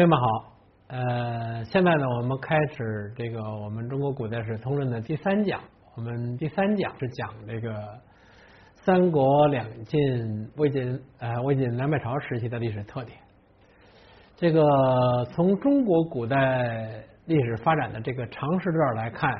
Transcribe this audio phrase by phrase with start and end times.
[0.00, 0.56] 朋友们好，
[0.86, 5.60] 呃，现在呢，我们开始这个我们中国古代史通论的第三讲。
[5.94, 8.00] 我们第三讲是讲这个
[8.76, 13.18] 三国两晋、魏晋呃魏晋南北朝时期的历史特点。
[14.36, 14.62] 这个
[15.34, 19.30] 从中国古代历史发展的这个长时段来看，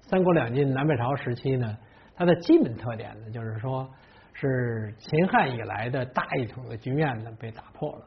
[0.00, 1.76] 三国两晋南北朝时期呢，
[2.16, 3.86] 它的基本特点呢，就是说
[4.32, 8.06] 是秦汉以来的大一统的局面呢被打破了。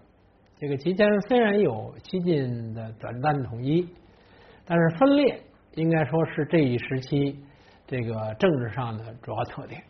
[0.62, 3.84] 这个期间虽然有西晋的短暂统一，
[4.64, 5.42] 但是分裂
[5.74, 7.40] 应该说是这一时期
[7.88, 9.82] 这个政治上的主要特点。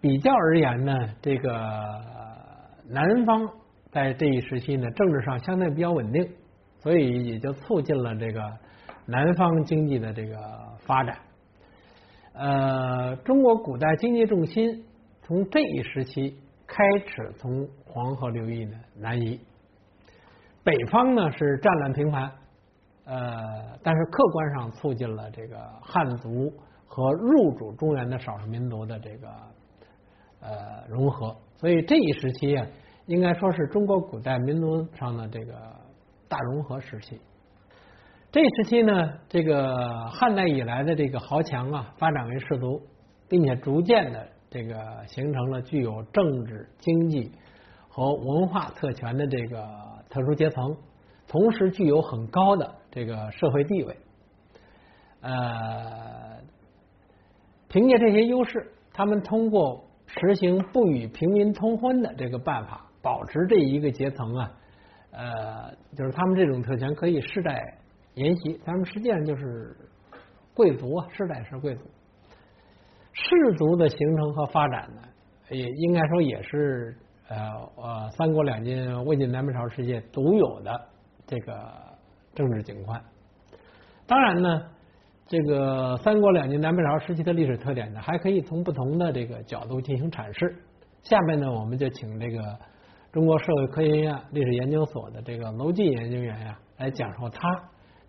[0.00, 1.52] 比较而言呢，这个
[2.88, 3.48] 南方
[3.92, 6.28] 在这一时期呢政治上相对比较稳定，
[6.80, 8.42] 所以也就促进了这个
[9.06, 10.36] 南方经济的这个
[10.80, 11.16] 发展。
[12.32, 14.84] 呃，中国古代经济重心
[15.22, 16.36] 从这一时期。
[16.70, 17.66] 开始从
[17.98, 19.40] 黄河流域呢南移，
[20.62, 22.30] 北方呢是战乱频繁，
[23.06, 26.52] 呃，但是客观上促进了这个汉族
[26.86, 29.28] 和入主中原的少数民族的这个
[30.40, 32.64] 呃融合，所以这一时期啊，
[33.06, 35.54] 应该说是中国古代民族上的这个
[36.28, 37.20] 大融合时期。
[38.30, 39.76] 这一时期呢，这个
[40.12, 42.80] 汉代以来的这个豪强啊，发展为士族，
[43.28, 44.28] 并且逐渐的。
[44.50, 44.74] 这个
[45.06, 47.30] 形成了具有政治、经济
[47.98, 49.66] 和文化特权的这个
[50.08, 50.76] 特殊阶层，
[51.26, 53.96] 同时具有很高的这个社会地位。
[55.20, 56.38] 呃，
[57.68, 64.52] 凭借这些优势，他们通过实行不与平民通婚的这个办法，保持这一个阶层啊，
[65.10, 67.78] 呃，就是他们这种特权可以世代
[68.14, 68.60] 沿袭。
[68.64, 69.76] 他们实际上就是
[70.54, 71.82] 贵族啊，世代是贵族。
[73.12, 75.02] 氏族的形成和发展呢，
[75.50, 76.96] 也应该说也是
[77.28, 77.36] 呃
[77.76, 80.88] 呃三国两晋魏晋南北朝世界独有的
[81.26, 81.60] 这个
[82.34, 83.02] 政治景观。
[84.06, 84.62] 当然呢，
[85.26, 90.56] 这个三国两晋南北朝时期的历史特点呢，还可以从不同的这个角度进行阐释。
[91.02, 92.58] 下面呢，我们就请这个
[93.12, 97.40] 中国社会科学院历史研究所的这个娄进研究员呀，来讲说他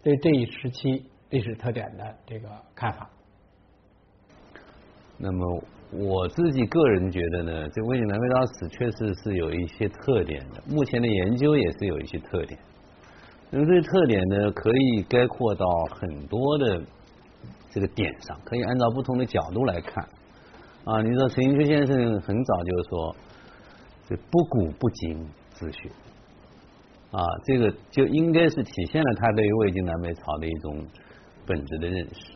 [0.02, 3.10] 对这一时期历史特点的这个看法。
[5.18, 10.62] 那么我自己个人觉得呢，这魏晋南北朝史确实是有一些特点的。
[10.68, 12.60] 目前的研究也是有一些特点。
[13.50, 16.80] 那么这些特点呢，可以概括到很多的
[17.72, 20.08] 这个点上，可以按照不同的角度来看。
[20.86, 23.16] 啊，你说陈寅恪先生很早就是说，
[24.08, 25.90] 这不古不今之学，
[27.12, 30.88] 啊，这个就应该是体现了他对于魏晋南北朝的一种
[31.48, 32.32] 本质的认识。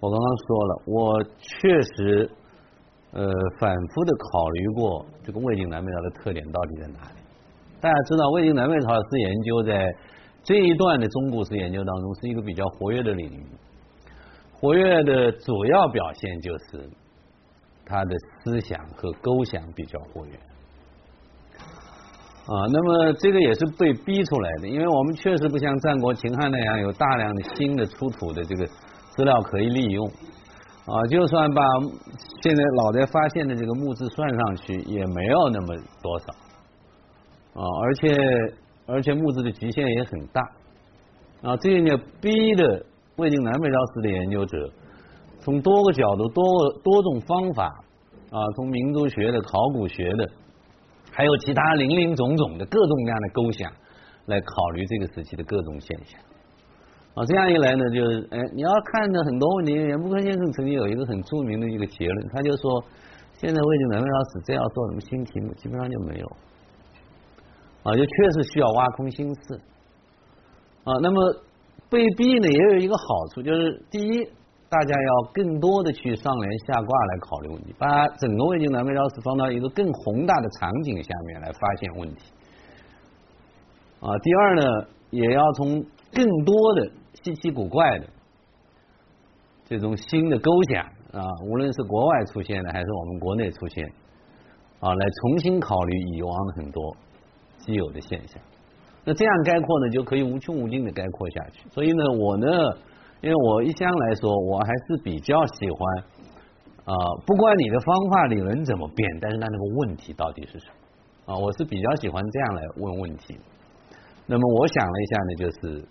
[0.00, 2.30] 我刚刚说了，我确实
[3.14, 7.22] 呃反复的考虑过这个魏晋南北朝的特点到底在哪里。
[7.80, 9.94] 大家知道，魏晋南北朝是研究在
[10.42, 13.46] 这一段的中古史研究当中是一个比较活跃的领域，
[14.52, 16.90] 活跃的主要表现就是
[17.86, 20.32] 他的思想和构想比较活跃。
[22.46, 28.66] 啊，那么这个也是被逼出来的，因为我们确实不像战国秦汉那样有大量的新的出土的这个。
[29.16, 30.10] 资料可以利用
[30.86, 31.62] 啊，就算把
[32.42, 36.26] 现在老在发现的这个墓志算上去，也没有那么多少
[37.54, 38.14] 啊，而且
[38.86, 40.42] 而且墓志的局限也很大
[41.42, 42.84] 啊，这个逼的
[43.16, 44.70] 魏晋南北朝史的研究者，
[45.40, 47.64] 从多个角度、多个多种方法
[48.30, 50.28] 啊，从民族学的、考古学的，
[51.10, 53.72] 还有其他林林总总的各种各样的构想，
[54.26, 56.20] 来考虑这个时期的各种现象。
[57.14, 62.82] 啊，这样一来呢，就是哎，你要看的很多问题，严复坤先生曾经有一个很著名的一个结论，他就说，
[63.34, 66.26] 现在魏晋南北朝史这要做什么新题目，基本上就没有，
[67.84, 69.54] 啊，就确实需要挖空心思，
[70.82, 71.36] 啊，那么
[71.88, 74.24] 被逼呢，也有一个好处，就是第一，
[74.68, 82.24] 大家要更多的去上联下卦来考虑问题，把整个魏晋南北朝史放到一个更宏大的场景下面来发现问题，
[84.00, 84.62] 啊，第二呢，
[85.10, 85.80] 也要从
[86.12, 86.90] 更多的。
[87.24, 88.06] 稀奇古怪的
[89.64, 93.82] 这种新的构想啊，无论是国外出现的还是我们国内出现
[94.78, 96.94] 啊，来重新考虑以往的很多
[97.56, 98.38] 既有的现象。
[99.04, 101.66] 那这样概括呢，就可以无穷无尽的概括下去。
[101.70, 102.46] 所以呢，我呢，
[103.22, 106.04] 因为我一向来说，我还是比较喜欢
[106.84, 106.94] 啊，
[107.24, 111.38] 不管你的方法理论怎么变，但是那那个问题到底是什么啊？
[111.38, 113.38] 我是比较喜欢这样来问问题。
[114.26, 115.88] 那么我想了一下呢，就是。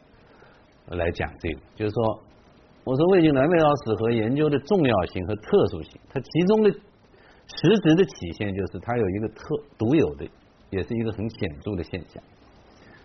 [0.90, 2.20] 来讲这个，就是说，
[2.84, 10.26] 我说魏晋南北朝史和研究的重要性和特殊性，它其中的实质的体现就是它有一个特独有的，
[10.70, 12.22] 也是一个很显著的现象，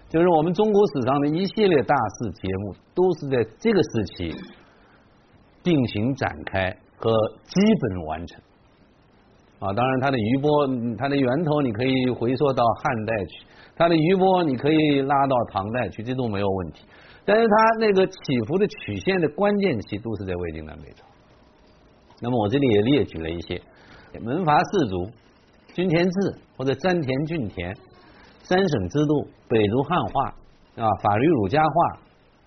[0.08, 4.34] 就是我们中国史上的一系列大事节目，都是在这个时期
[5.62, 7.10] 定型展开和
[7.44, 8.42] 基本完成。
[9.60, 10.66] 啊，当然它的余波，
[10.96, 13.44] 它的源头你可以回溯到汉代去，
[13.76, 16.84] 它的余波你可以拉到唐代去，这都没有问题。
[17.28, 21.04] 但是它那个起伏的曲线的关键期都是在魏晋南北朝。
[22.22, 23.60] 那么我这里也列举了一些
[24.18, 25.10] 门阀士族、
[25.74, 27.76] 均田制或者詹田郡田、
[28.42, 30.24] 三省制度、北族汉化
[30.82, 32.00] 啊、法律儒家化、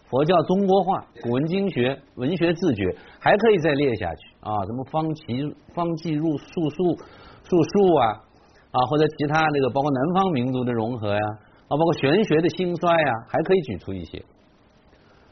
[0.10, 2.84] 佛教中国化、古文经学、文学自觉，
[3.20, 6.96] 还可以再列下去啊，什么方齐方济入术数
[7.44, 8.08] 术数啊
[8.72, 11.22] 啊，或者其他那个包括南方民族的融合呀
[11.68, 14.26] 啊，包括玄学的兴衰呀，还可以举出一些。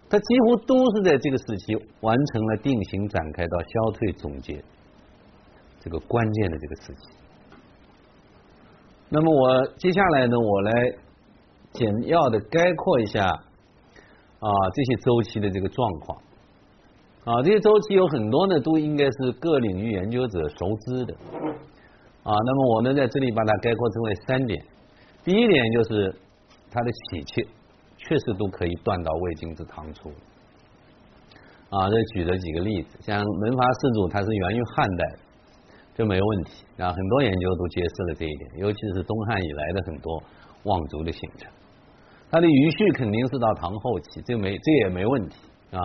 [0.09, 4.59] 它几乎都是在这个时期完成了定型展开到消退总结
[5.79, 7.15] 这个关键的这个时期。
[9.07, 10.71] 那么我接下来呢，我来
[11.73, 16.21] 简要的概括一下啊这些周期的这个状况
[17.25, 21.13] 啊这些周期有很多呢，都应该是各领域研究者熟知的
[22.23, 22.33] 啊。
[22.33, 24.65] 那么我呢在这里把它概括成为三点，
[25.23, 26.15] 第一点就是
[26.71, 27.47] 它的喜气。
[28.09, 30.09] 确实都可以断到魏晋至唐初
[31.69, 31.87] 啊！
[31.87, 35.05] 这举了几个例子，像门阀士族，它是源于汉代，
[35.93, 36.91] 这没问题啊。
[36.91, 40.23] 很多研究都揭示了这一点，尤其是东汉以来的很多
[40.63, 41.51] 望族的形成，
[42.31, 45.37] 它的余序肯定是到唐后期，这没这也没问题
[45.69, 45.77] 啊。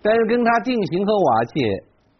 [0.00, 1.60] 但是跟它定型和瓦解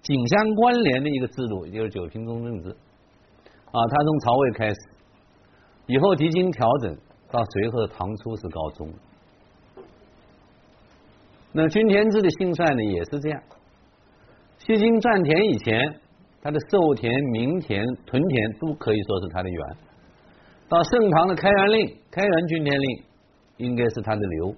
[0.02, 4.76] 紧相关联的一个制度，就是九品中正制啊，它从曹魏开始，
[5.86, 6.94] 以后几经调整，
[7.30, 8.92] 到随后的唐初是高宗。
[11.52, 13.42] 那均田制的兴衰呢，也是这样。
[14.58, 16.00] 西京占田以前，
[16.42, 19.58] 它的授田、民田、屯田都可以说是它的源。
[20.68, 23.02] 到盛唐的开元令、开元均田令，
[23.56, 24.54] 应该是它的流。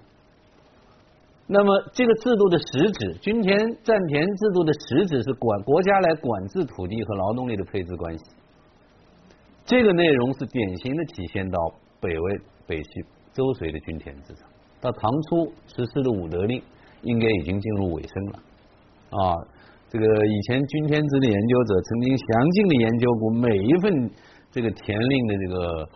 [1.47, 8.23] 那么这个制度的实质，均田占田制度的实质是管国家来管制土地和劳动力的配置关系。
[9.65, 11.57] 这个内容是典型的体现到
[11.99, 12.89] 北魏、北齐、
[13.31, 14.47] 周隋的均田制上。
[14.79, 16.61] 到唐初实施的武德令。
[17.03, 18.39] 应该已经进入尾声了
[19.11, 19.35] 啊！
[19.89, 24.11] 这个以前均田制的研究者曾经详尽的研究过每一份
[24.49, 25.89] 这个田令的这个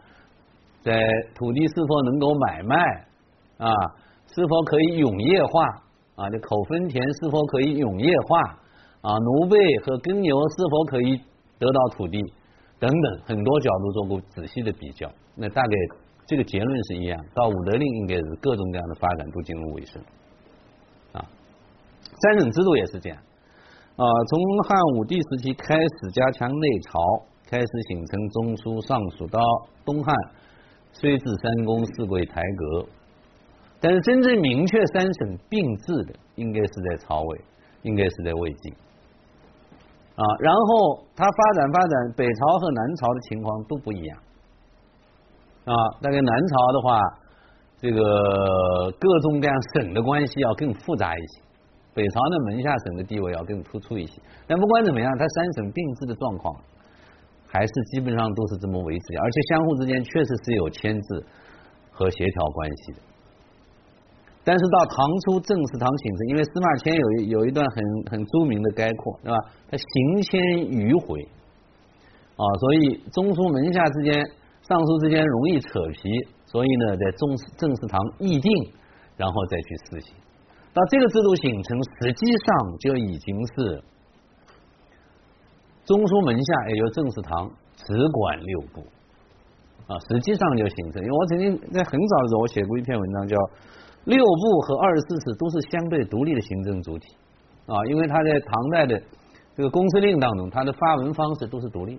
[0.84, 2.76] 在土地是否能够买卖
[3.58, 3.74] 啊，
[4.28, 5.66] 是否可以永业化
[6.16, 6.30] 啊？
[6.30, 8.40] 这口分田是否可以永业化
[9.02, 9.18] 啊？
[9.18, 11.18] 奴婢和耕牛是否可以
[11.58, 12.22] 得到土地
[12.78, 15.10] 等等，很多角度做过仔细的比较。
[15.36, 15.72] 那大概
[16.28, 20.00] 这个结论是一样，到武德令应该是各种各样的发展都进入尾声。
[22.22, 23.18] 三省制度也是这样
[23.96, 27.00] 啊，从汉武帝时期开始加强内朝，
[27.50, 29.40] 开始形成中书、尚书，到
[29.86, 30.16] 东汉
[30.92, 32.86] 虽至三公四贵台阁，
[33.80, 37.42] 但是真正明确三省并治的，应该是在曹魏，
[37.82, 38.74] 应该是在魏晋
[40.16, 40.24] 啊。
[40.40, 44.20] 然后它发展发展，北朝和南朝的情况都不一样
[45.66, 45.74] 啊。
[46.02, 47.00] 大概南朝的话，
[47.80, 51.47] 这个各种各样省的关系要更复杂一些。
[51.98, 56.56] 北朝的门下省的地位要更突出一些，但不管怎么样，它三省并治的状况
[57.48, 61.26] 还是基本上都是这么维持，而且相互之间确实是有牵制
[61.90, 63.00] 和协调关系的。
[64.44, 69.36] 但是到唐初正式唐形成，因为司马迁有有一段很很著名的概括，是吧？
[69.72, 70.40] 他行迁
[70.70, 71.20] 迂回
[72.38, 74.24] 啊，所以中书门下之间、
[74.62, 76.10] 尚书之间容易扯皮，
[76.46, 78.52] 所以呢，在中正式堂议定，
[79.18, 80.16] 然后再去施行。
[80.78, 83.82] 那这个制度形成，实际上就已经是
[85.86, 88.82] 中书门下，也就是正式堂只管六部
[89.88, 91.02] 啊，实际上就形成。
[91.02, 93.36] 因为我曾经在很早的时候，我写过一篇文章，叫
[94.04, 97.08] 六部和二十四史都是相对独立的行政主体
[97.66, 99.02] 啊，因为他在唐代的
[99.56, 101.96] 这个公司令当中，他的发文方式都是独立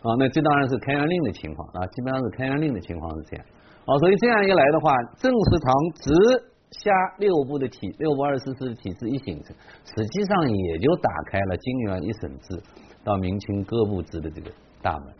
[0.00, 0.16] 啊。
[0.18, 3.44] 那这当然是开元令的情况啊，基本上是开元令的情况是这样
[3.84, 9.54] 啊，所以这样一来的话，正式堂只下六部的体六部二十四的体制一形成，
[9.84, 12.62] 实际上也就打开了金元一省制
[13.02, 14.50] 到明清各部制的这个
[14.82, 15.14] 大门，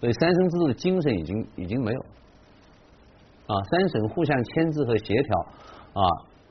[0.00, 2.06] 所以三省制度的精神已经已经没有了
[3.46, 5.38] 啊，三省互相牵制和协调
[5.94, 6.02] 啊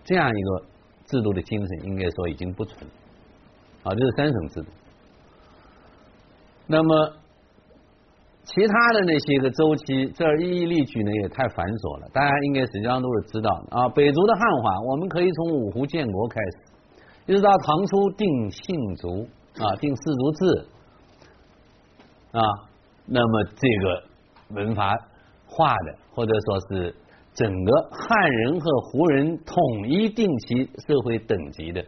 [0.04, 0.66] 这样一个
[1.06, 2.90] 制度的精神应该说已经不存
[3.84, 4.68] 啊，这是三省制度。
[6.68, 7.21] 那么。
[8.44, 12.10] 其他的那些个周期，这儿一一例举呢，也太繁琐了。
[12.12, 13.90] 大家应该实际上都是知道的啊。
[13.90, 16.58] 北族的汉化，我们可以从五胡建国开始，
[17.28, 19.28] 一直到唐初定姓族
[19.62, 20.68] 啊，定氏族制
[22.32, 22.42] 啊。
[23.06, 24.04] 那么这个
[24.56, 24.92] 文法
[25.46, 26.96] 化的或者说是
[27.34, 31.84] 整个汉人和胡人统一定其社会等级的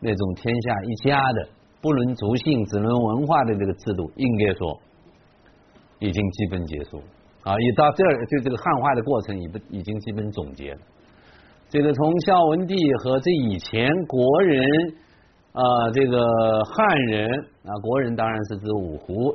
[0.00, 1.48] 那种天下一家的
[1.80, 4.80] 不论族姓只论文化的这个制度，应该说
[6.02, 7.00] 已经基本结束
[7.44, 7.54] 啊！
[7.56, 10.80] 一到这儿，就这个汉化的过程已不已经基本总结了。
[11.68, 14.66] 这个从孝文帝和这以前国人
[15.52, 15.62] 啊，
[15.94, 16.18] 这个
[16.64, 17.30] 汉人
[17.64, 19.32] 啊，国人当然是指五胡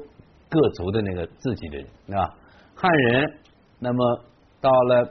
[0.49, 2.29] 各族的那个自己的人啊，
[2.75, 3.31] 汉人。
[3.79, 4.21] 那么
[4.59, 5.09] 到了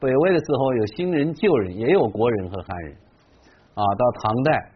[0.00, 2.96] 北魏的时候，有新人旧人，也有国人和汉人
[3.74, 3.84] 啊。
[3.94, 4.70] 到唐代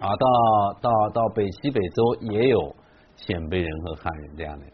[0.00, 0.26] 啊，到
[0.82, 2.76] 到到北西北周也有
[3.16, 4.66] 鲜卑人和汉人这样的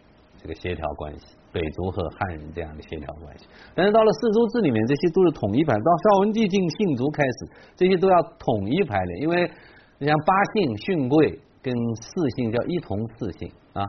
[0.47, 3.49] 这个协调关系，北族和汉人这样的协调关系。
[3.75, 5.75] 但是到了四族制里面，这些都是统一排。
[5.75, 9.51] 到邵文帝定姓族开始，这些都要统一排列，因为
[9.99, 13.83] 你像八姓训贵跟四姓叫一同四姓啊。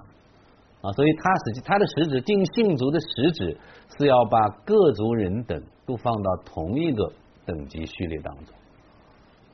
[0.82, 3.56] 啊，所以它实际它的实质定姓族的实质
[4.00, 7.14] 是要把各族人等都放到同一个
[7.46, 8.56] 等级序列当中，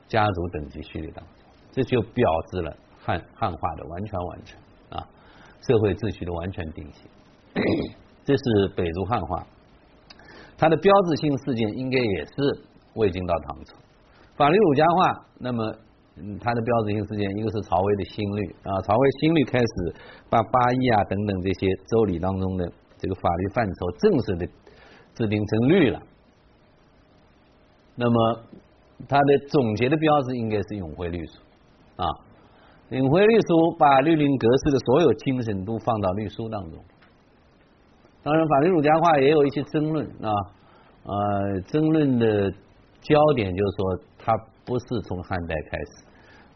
[0.08, 1.34] 家族等级序列当中，
[1.70, 4.58] 这就标志了汉汉化的完全完成，
[5.66, 7.10] 社会秩序的完全定型。
[8.24, 9.46] 这是北族汉化，
[10.56, 13.76] 它的标志性事件应该也是魏晋到唐朝，
[14.36, 15.74] 法律儒家化，那么。
[16.16, 19.94] 嗯，它的标志性事件，一个是曹魏的新律啊，曹魏新律开始
[20.30, 24.46] 把八义啊等等这些周礼当中的这个法律范畴正式的
[25.12, 26.00] 制定成律了。
[27.96, 28.40] 那么
[29.08, 31.40] 它的总结的标志应该是永徽律书
[31.96, 32.06] 啊，
[32.90, 36.82] 永徽律书把律令格式的所有精神都放到律书当中。
[38.22, 40.30] 当然，法律儒家化也有一些争论啊，
[41.04, 42.50] 呃，争论的
[43.00, 44.32] 焦点就是说它
[44.64, 46.04] 不是从汉代开始。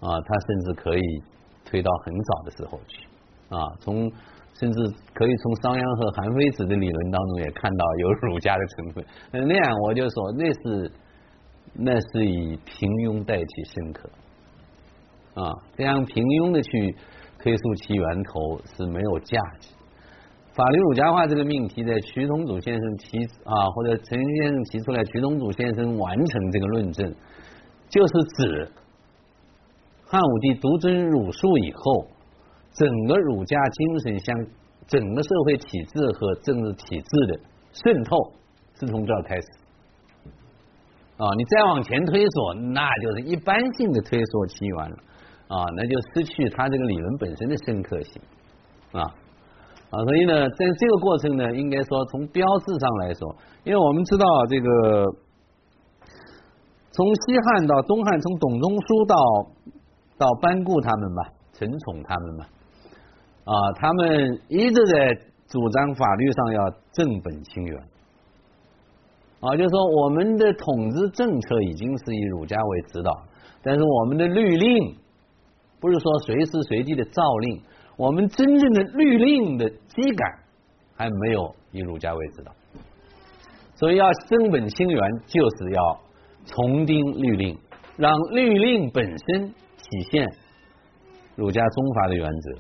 [0.00, 1.02] 啊，他甚至可以
[1.64, 3.04] 推到很早的时候去
[3.48, 4.08] 啊，从
[4.54, 4.78] 甚至
[5.12, 9.04] 可以从商鞅和韩非子的理论当中也看到有儒家的成分。
[9.32, 10.92] 那样我就说，那是
[11.74, 14.08] 那是以平庸代替深刻
[15.38, 16.96] 啊，这样平庸的去
[17.38, 19.70] 推溯其源头是没有价值。
[20.52, 27.14] 法律儒家化这个命题，在徐同祖先生提啊，或者陈先生提出来，徐同祖先生完成这个论证，
[27.88, 28.72] 就是指。
[30.04, 32.06] 汉武帝独尊儒术以后，
[32.72, 34.46] 整个儒家精神向
[34.88, 37.40] 整个社会体制和政治体制的
[37.72, 38.16] 渗透
[38.80, 39.46] 是从这儿开始。
[41.18, 44.96] 啊，你再往前推索，那就是一般性的推索起源了。
[45.48, 48.22] 啊，那就失去他这个理论本身的深刻性。
[48.92, 49.02] 啊
[49.90, 54.68] 啊，所以呢，在这个过程呢，应该说从标志上来说，因为我们知道这个
[56.90, 59.16] 从西汉到东汉，从董仲舒到
[60.18, 61.22] 到班固他们吧，
[61.54, 62.48] 陈宠他们吧，
[63.44, 65.14] 啊，他们一直在
[65.46, 67.80] 主张法律上要正本清源，
[69.40, 73.10] 啊，就是说我们的统治政策已经是以儒家为指导，
[73.62, 74.96] 但是我们的律令
[75.80, 77.62] 不是说随时随地的诏令，
[77.96, 80.38] 我们真正的律令的基感
[80.96, 82.52] 还没有以儒家为指导，
[83.74, 86.00] 所以要正本清源，就是要
[86.46, 87.58] 重定律令，
[87.96, 89.54] 让律令本身。
[89.90, 90.26] 体现
[91.34, 92.58] 儒家宗法的原则，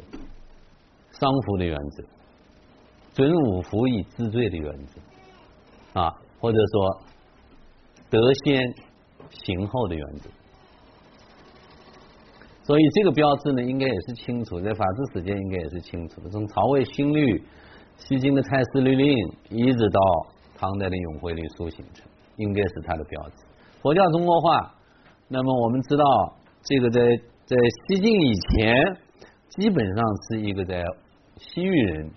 [1.10, 2.04] 丧服的原则，
[3.12, 7.02] 准五服以治罪的原则啊，或者说
[8.08, 8.62] 德先
[9.28, 10.30] 行后的原则。
[12.68, 16.28] 所以这个标志呢，应该也是清楚，在法治史界应该也是清楚的。
[16.28, 17.42] 从曹魏新律、
[17.96, 19.16] 西晋的太师律令，
[19.48, 20.00] 一直到
[20.54, 22.06] 唐代的永徽律书形成，
[22.36, 23.36] 应该是它的标志。
[23.80, 24.74] 佛教中国化，
[25.28, 26.04] 那么我们知道。
[26.64, 27.00] 这个在
[27.46, 27.56] 在
[27.86, 28.96] 西晋以前，
[29.48, 30.84] 基本上是一个在
[31.38, 32.10] 西域人、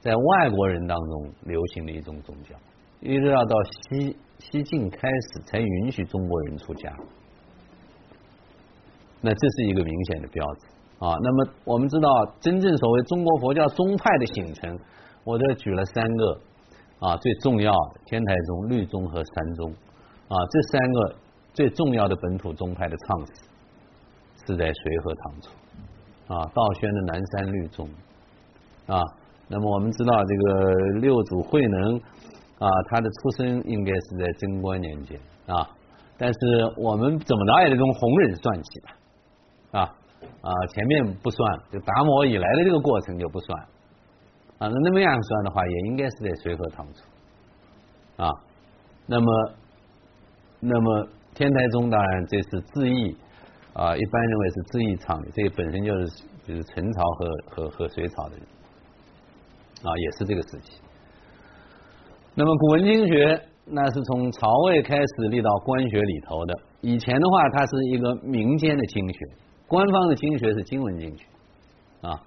[0.00, 2.54] 在外国人当中流行的一种宗教，
[3.00, 6.92] 一直要到西西晋开始才允许中国人出家。
[9.20, 10.66] 那这是一个明显的标志
[10.98, 11.16] 啊。
[11.22, 12.08] 那么我们知道，
[12.40, 14.78] 真正所谓中国佛教宗派的形成，
[15.24, 16.40] 我这举了三个
[17.00, 19.70] 啊最重要的天台宗、律宗和禅宗
[20.28, 21.16] 啊这三个
[21.52, 23.32] 最重要的本土宗派的创始。
[24.46, 27.86] 是在随和唐初啊，道宣的南山律宗
[28.86, 28.98] 啊。
[29.46, 31.96] 那么我们知道这个六祖慧能
[32.58, 35.68] 啊，他的出生应该是在贞观年间啊。
[36.16, 36.38] 但是
[36.78, 38.88] 我们怎么着也得从弘忍算起吧
[40.40, 43.60] 啊，前面不算，就达摩以来的这个过程就不算
[44.58, 44.68] 啊。
[44.68, 48.30] 那那么样算的话，也应该是在隋和唐初啊。
[49.06, 49.52] 那么
[50.60, 53.16] 那么天台宗当然这是自意。
[53.74, 56.06] 啊，一般认为是自意唱的，这本身就是
[56.44, 58.42] 就是陈朝和和和隋朝的人，
[59.84, 60.80] 啊，也是这个时期。
[62.34, 66.54] 那么古文经学那是从曹魏开始立到官学里头的。
[66.80, 69.18] 以前的话，它是一个民间的经学，
[69.68, 71.24] 官方的经学是经文经学
[72.00, 72.20] 啊。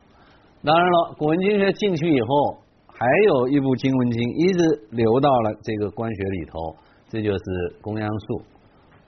[0.64, 2.58] 当然了，古文经学进去以后，
[2.88, 6.76] 还有一部经文经一直留到了这个官学里头，
[7.10, 7.40] 这就是
[7.82, 8.42] 《公羊术》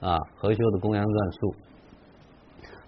[0.06, 1.38] 啊，何修的《公羊传术》。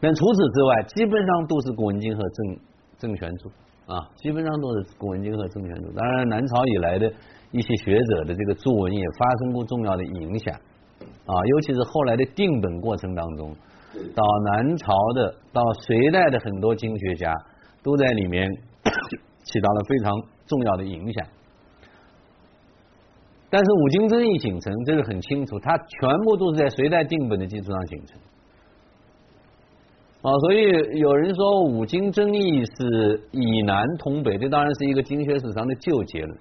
[0.01, 2.59] 但除此之外，基本上都是古文经和正
[2.99, 3.49] 正玄注
[3.87, 5.93] 啊，基本上都是古文经和正玄注。
[5.93, 7.11] 当然，南朝以来的
[7.53, 13.55] 一些学者的这个注文也发生过重要的影响啊，尤其是后来的定本过程当中，
[14.15, 17.33] 到南朝的到隋代的很多经学家
[17.83, 18.51] 都在里面
[19.45, 20.13] 起到了非常
[20.47, 21.27] 重要的影响。
[23.49, 28.21] 但是五经争议形成，这个很清楚，它全部都是在隋代定本的基础上形成。
[30.23, 36.37] 啊，所以有人说五经争议是以南通北，这当然是一个经学史上的旧结论。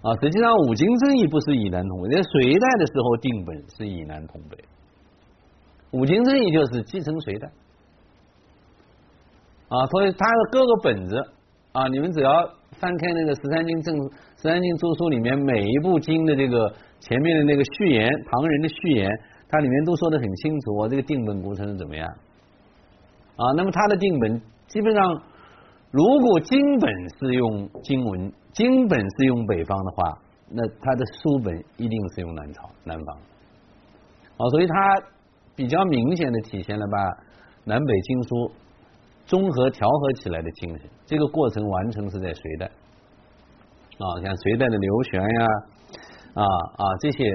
[0.00, 4.56] 啊，实际上五经争议不是以南通北，在隋代的时候定本是以南通北，
[5.92, 7.48] 五经正义就是继承隋代。
[9.68, 11.16] 啊，所以他的各个本子
[11.72, 12.30] 啊，你们只要
[12.78, 13.96] 翻开那个十三经正
[14.36, 19.10] 十三经注疏里面每一部经的这个前面的那个序言，唐人的序言，
[19.48, 22.08] 它里面都说的很清楚，我这个定本过程是怎么样。
[22.08, 25.22] 啊，那么它的定本基本上，
[25.90, 33.16] 如果经本是用经文，经本是用北方的话，那它的书本一定是用南朝南方。
[33.16, 35.02] 啊，所以他
[35.56, 36.98] 比较明显的体现了把
[37.64, 38.52] 南北经书
[39.24, 40.88] 综合调和起来的精神。
[41.06, 42.66] 这个过程完成是在隋代。
[42.66, 45.46] 啊，像隋代的刘玄呀，
[46.34, 47.30] 啊啊这些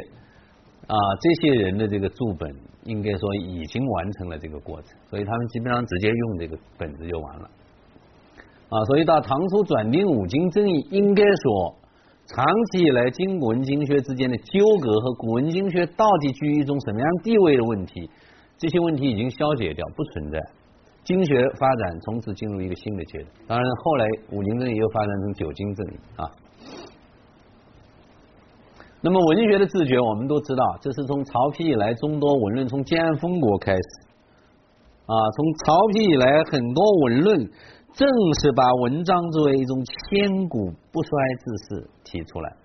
[0.88, 2.56] 啊这些人的这个注本。
[2.84, 7.48] 应该说已经完成了这个过程，所以他们基本上直接用这个本子就完了
[8.70, 8.86] 啊。
[8.88, 11.76] 所以到唐初转定五经争议，应该说
[12.34, 18.10] 长期以来经古文经学之间的纠葛和古文经学到底居于一种什么样地位的问题，
[18.58, 20.40] 这些问题已经消解掉，不存在。
[21.04, 23.28] 经学发展从此进入一个新的阶段。
[23.48, 26.24] 当然后来五经争议又发展成九经争议啊。
[29.02, 33.82] 那么文学的自觉，我们都知道，这是从曹丕以来众多文论从建安封国开始
[35.06, 37.52] 啊，从曹丕以来很多文论
[37.94, 38.08] 正
[38.42, 42.56] 是把文章作为一种千古不衰之事提出来。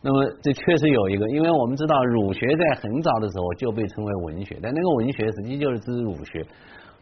[0.00, 6.46] 那么这确实有一个，因为我们知道儒学在很早的时候就被称为文学，但那个文学实际就是指儒学，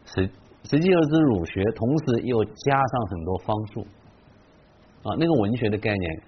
[0.07, 0.31] 实
[0.65, 3.87] 实际就是指儒学，同时又加上很多方术
[5.03, 6.23] 啊，那个文学的概念。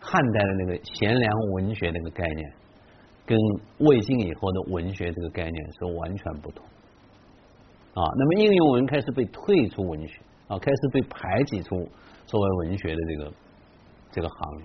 [0.00, 2.52] 汉代的那个贤良文学那个概念，
[3.26, 3.36] 跟
[3.80, 6.64] 魏晋以后的文学这个概念是完全不同
[7.94, 8.02] 啊。
[8.16, 11.76] 那么应用文开始被退出文学啊，开始被排挤出
[12.26, 13.32] 作为文学的这个
[14.12, 14.64] 这个行业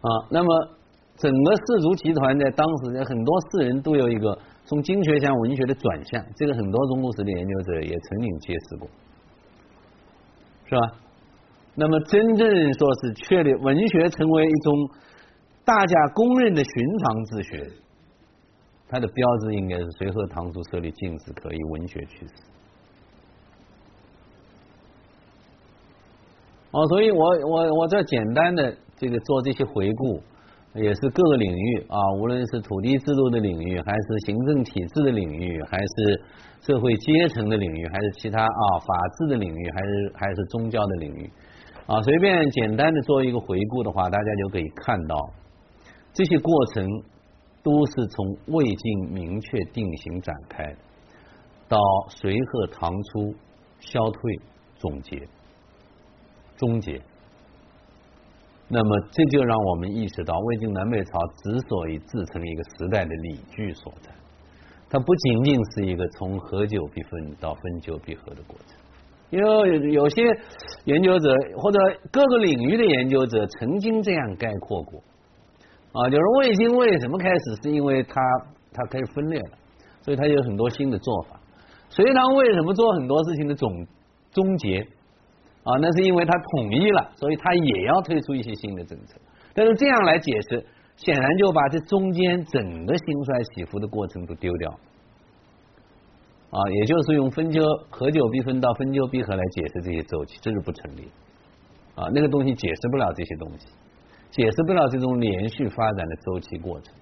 [0.00, 0.10] 啊。
[0.30, 0.68] 那么
[1.16, 8.88] 整个士族集团在当时，很多士人都有一个从经学向文学的转向，这个很多中国史的研究者也曾经揭示过，
[10.66, 10.80] 是吧？
[11.80, 14.74] 那么，真正说是确立文学成为一种
[15.64, 17.70] 大家公认的寻常之学，
[18.88, 22.32] 它的标志应该是随和唐初设立禁止可以文学取士。
[26.70, 30.22] 哦，所以我我我这简单的这个做这些回顾，
[30.74, 36.22] 也是各个领域啊，无论是土地制度的领域，还是行政体制的领域，还是
[36.60, 41.30] 社会阶层的领域，还是其他啊法治的领域，还是还是宗教的领域。
[41.86, 45.16] 啊，随便简单的做一个回顾的话，大家就可以看到，
[46.12, 46.86] 这些过程
[47.68, 50.64] 都是从魏晋明确定型展开，
[51.68, 51.78] 到
[52.08, 53.34] 隋和唐初
[53.78, 54.40] 消退
[54.76, 55.20] 总结
[56.56, 56.98] 终结。
[58.68, 64.10] 那么这就让我们意识到，魏晋南北朝之所以自成一个时代的理据所在，
[64.88, 68.78] 它不仅仅是一个从合久必分到分久必合的过程。
[69.28, 70.22] 因为有些
[70.86, 71.78] 研究者或者
[72.10, 75.02] 各个领域的研究者曾经这样概括过
[75.98, 78.20] 啊，就是魏晋为什么开始，是因为它
[78.72, 79.58] 它开始分裂了，
[80.00, 81.40] 所以它有很多新的做法。
[81.88, 83.68] 隋唐为什么做很多事情的总
[84.30, 84.78] 终结
[85.64, 85.74] 啊？
[85.80, 89.18] 那是因为它统一了，所以它也要推出一些新的政策。
[89.54, 94.70] 但是这样来解释，显然就把这中间整个兴衰起伏的过程都丢掉。
[96.50, 101.08] 啊，也就是用分久合久必分到分久必合来解释这些周期，这是不成立。
[101.96, 103.66] 啊，那个东西解释不了这些东西，
[104.30, 106.94] 解释不了这种连续发展的周期过程。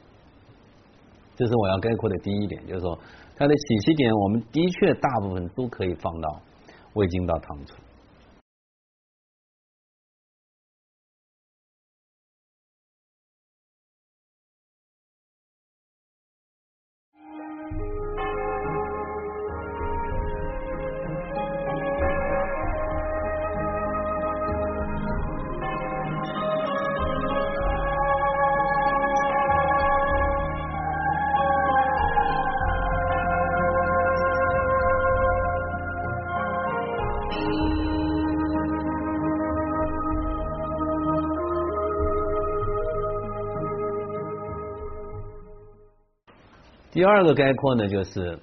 [1.34, 2.98] 这是我要概括的第一点，就是说
[3.36, 6.40] 它的起起点，我们的确大部分都可以放到
[6.94, 7.74] 魏晋到唐初。
[46.96, 48.38] 第二个概括呢，就是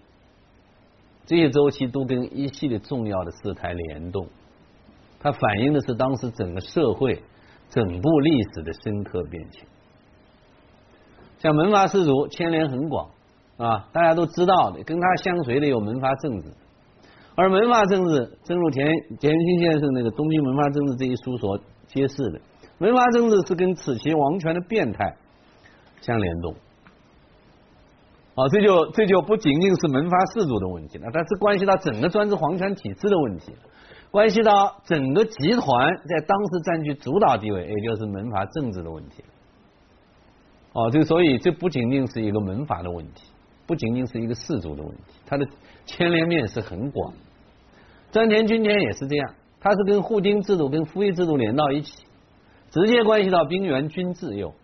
[1.25, 4.27] 这些周期都跟一系列重要的事态联动，
[5.19, 7.23] 它反映的是当时整个社会、
[7.71, 9.65] 整部历史的深刻变迁。
[11.39, 13.09] 像门阀士族牵连很广
[13.57, 16.53] 啊，大家都知道的，跟他相随的有门阀政治，
[17.33, 18.87] 而门阀政治，正如田
[19.19, 22.39] 田心先生那个《东京门阀政治》这一书所揭示的，
[22.77, 25.15] 门阀政治是跟此其王权的变态
[26.01, 26.53] 相联动。
[28.35, 33.53] 啊，这就这就不仅仅是门阀士族的问题了，它是关系到整个专制皇权体制的问题，
[34.09, 39.23] 关系到整个集团在当时占据主导地位，也就是门阀政治的问题。
[40.73, 43.21] 哦，这所以这不仅仅是一个门阀的问题，
[43.67, 45.47] 不仅仅是一个氏族的问题，它的
[45.85, 47.13] 牵连面是很广。
[48.11, 52.03] 詹田军田也是这样，它是跟户丁制度、跟服役制度连到一起，
[52.71, 54.55] 直接关系到兵员军自幼。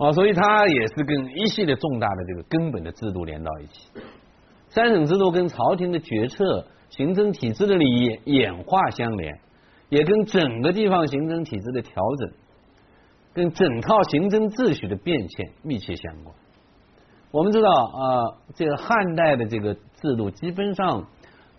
[0.00, 3.88] 啊，所以它也是跟一系列重大的这个根本的制度连到一起。
[4.70, 9.40] 三省制度跟朝廷的决策、行政体制的礼仪演化相连，
[9.90, 12.32] 也跟整个地方行政体制的调整。
[13.32, 16.34] 跟整套行政秩序的变迁密切相关。
[17.30, 21.06] 我们知道啊，这个汉代的这个制度，基本上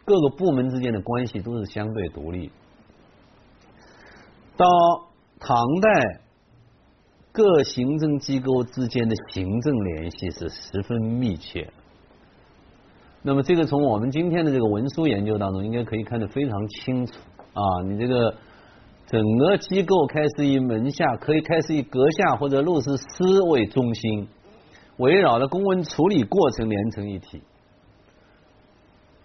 [0.03, 2.51] 各个部门之间的关系都是相对独立。
[4.57, 4.67] 到
[5.39, 6.21] 唐代，
[7.31, 11.71] 各行政机构之间的行政联系是十分密切。
[13.21, 17.13] 那么，这个从我们今天的这个文书研究当中，应该可以看得非常清楚
[17.53, 17.63] 啊。
[17.87, 18.35] 你这个。
[19.07, 24.29] 整个机构开始以门下，可以开始以阁下或者录事司为中心，
[24.95, 27.41] 围绕着公文处理过程连成一体。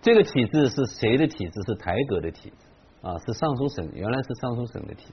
[0.03, 1.53] 这个体制是谁的体制？
[1.69, 2.57] 是台阁的体制
[3.01, 5.05] 啊，是尚书省，原来是尚书省的体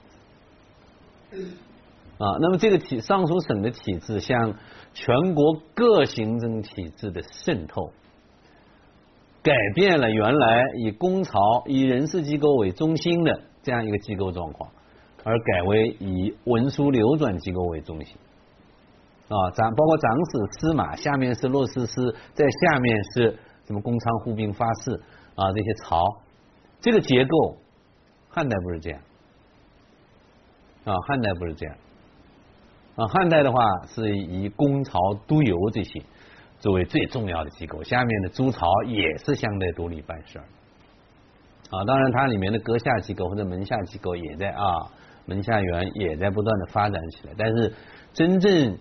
[1.30, 1.54] 制
[2.18, 2.36] 啊。
[2.40, 4.54] 那么这个体尚书省的体制向
[4.92, 7.92] 全国各行政体制的渗透，
[9.42, 13.40] 改变了原来以公朝、以人事机构为中心的。
[13.64, 14.68] 这样一个机构状况，
[15.22, 18.14] 而改为以文书流转机构为中心
[19.26, 25.00] 啊，长包括长史、司马，下面是洛司司，在下面是什么公仓护兵发誓
[25.34, 25.98] 啊这些朝，
[26.82, 27.56] 这个结构
[28.28, 29.00] 汉代不是这样
[30.84, 31.74] 啊，汉代不是这样
[32.96, 36.00] 啊，汉代的话是以公朝督邮这些
[36.60, 40.44] 作为最重要的机构，下面的诸朝也是相对独立办事儿。
[41.70, 44.92] 啊，当然，它里面的阁下机构或者门下机构也在啊，
[45.26, 47.34] 门下员也在不断的发展起来。
[47.36, 47.72] 但是，
[48.12, 48.78] 真正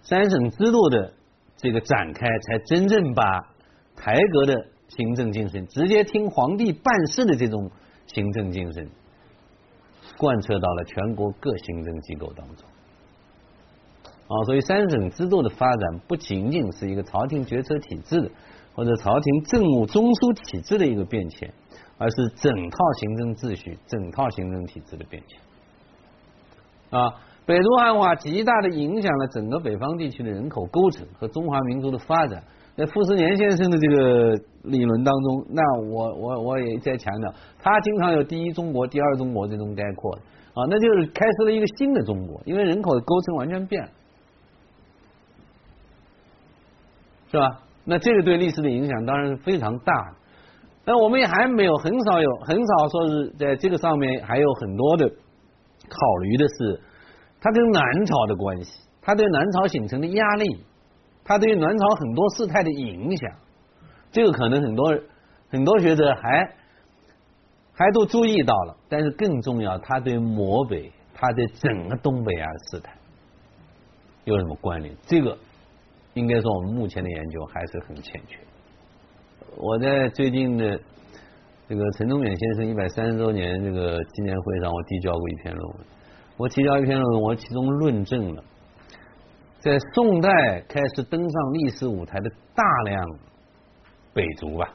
[0.00, 1.12] 三省制度的
[1.56, 3.22] 这个展开，才真正把
[3.94, 7.70] 台阁的行政精神，直接听皇帝办事的这种
[8.06, 8.88] 行政精神，
[10.16, 12.69] 贯彻到了全国各行政机构当中。
[14.30, 18.30] 啊，所以三省制度的发展，不仅仅是一个朝廷决策体制的，
[18.74, 21.52] 或者朝廷政务中枢体制的一个变迁。
[22.02, 25.38] 而是整套行政秩序、整套行政体制的变迁
[26.98, 27.12] 啊！
[27.44, 32.42] 北都汉化极大的影响了整个北方地区的人口构成和中华民族的发展。
[32.74, 40.14] 在傅斯年先生的这个理论当中，那我我我也在强调，他经常有第一中国、第二中国这种概括
[40.54, 43.90] 啊，那就是开设了一个新的中国，因为人口的构成完全变了，
[47.30, 47.62] 是吧？
[47.84, 50.16] 那这个对历史的影响当然是非常大的。
[50.84, 56.80] 那我们也还没有很少有很少说是在这个上面还有很多的考虑的是，
[57.40, 60.64] 它跟南朝的关系，它对南朝形成的压力，
[61.24, 63.30] 它对南朝很多事态的影响，
[64.10, 64.98] 这个可能很多
[65.50, 66.54] 很多学者还
[67.72, 72.92] 还都注意到了，但是更重要，它对漠北，它对整个东北亚的事态
[74.24, 74.94] 有什么关联？
[75.06, 75.38] 这个
[76.14, 78.38] 应该说我们目前的研究还是很欠缺。
[79.56, 80.80] 我在最近的
[81.68, 85.86] 这个陈忠远先生一百三十周年这个纪念会上，我递交过一篇论文。
[86.36, 88.42] 我提交一篇论文，我其中论证了，
[89.58, 93.06] 在宋代开始登上历史舞台的大量
[94.14, 94.72] 北族吧，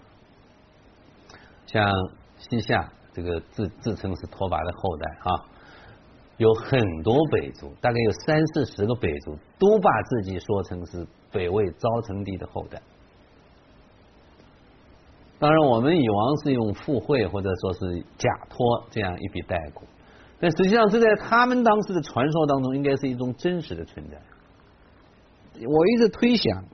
[1.66, 1.92] 像
[2.38, 5.46] 西夏这个自自称是拓跋的后代啊，
[6.38, 12.82] 有很多北族，大概有三四十个北族，都把自己说成是北魏昭成帝的后代。
[15.40, 19.84] 当然，我们以往是用附会或者说是假托这样一笔带过，
[20.40, 24.18] 但实际上这在他们当时的传说当中，应该是一种真实的存在。
[25.66, 26.66] 我一直推想，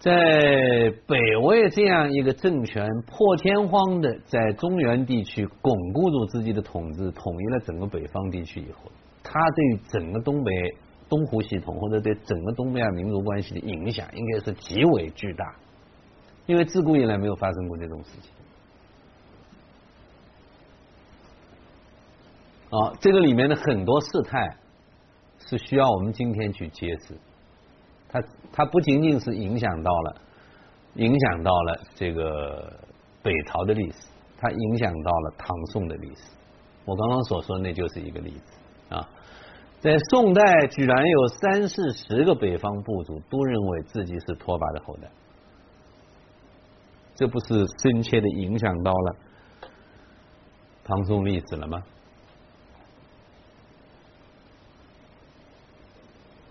[0.00, 8.90] 在北魏这样一个政权破天荒的在中原地区巩固住自己的统治，统一了整个北方地区以后，
[9.22, 10.50] 他对整个东北
[11.06, 15.54] 东湖系统或者对整个东北亚民族关系的影响，应该是极为巨大，
[16.46, 18.32] 因为自古以来没有发生过这种事情。
[22.70, 24.56] 啊，这个里面的很多事态
[25.40, 27.18] 是需要我们今天去揭示。
[28.12, 30.16] 它它不仅仅是影响到了
[30.94, 32.72] 影响到了这个
[33.22, 36.22] 北朝的历史，它影响到了唐宋的历史。
[36.84, 39.08] 我刚刚所说那就是一个例子啊。
[39.78, 45.08] 在宋代，居然有三四十个北方部族都认为自己是拓跋的后代，
[47.14, 49.16] 这不是深切的影响到了
[50.84, 51.82] 唐宋历史了吗？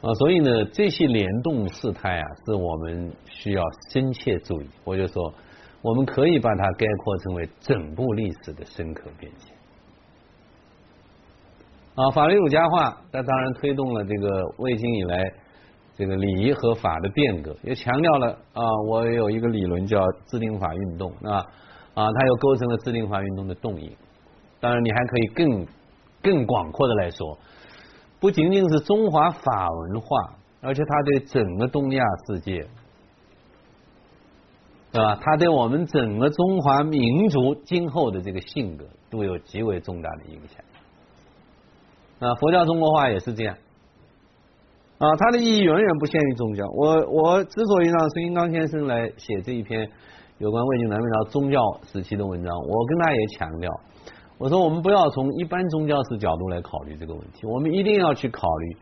[0.01, 4.69] 啊，所以呢，这些联动事态啊，是我们需要深切注意。
[4.85, 5.33] 我就说，
[5.81, 9.53] 我们可以把它概括成为整部历史的深刻变迁。
[11.95, 15.33] 啊，法律儒家化，那当然推动了这个魏晋以来
[15.97, 21.43] 这个礼仪和法的变革，也强调了啊，我有一个理论叫制定法运动，啊
[21.93, 23.91] 啊，它又构成了制定法运动的动因。
[24.61, 25.67] 当然，你还可以更
[26.23, 27.37] 更广阔的来说。
[28.19, 32.67] 不仅仅是中华法文化，而且它对整个东亚世界，
[34.91, 35.17] 对吧？
[35.21, 40.63] 它对我们整个中华民族今后的这个性格都有极为重大的影响。
[42.19, 43.55] 啊，佛教中国化也是这样。
[44.97, 46.65] 啊，它的意义远远不限于宗教。
[46.75, 49.89] 我我之所以让孙英刚先生来写这一篇
[50.39, 53.71] 有关魏晋南北朝宗教时期的文章，我跟他也强调。
[54.39, 58.77] 我说，我们不要从一般宗教史角度来考虑这个问题，我们一定要去考虑，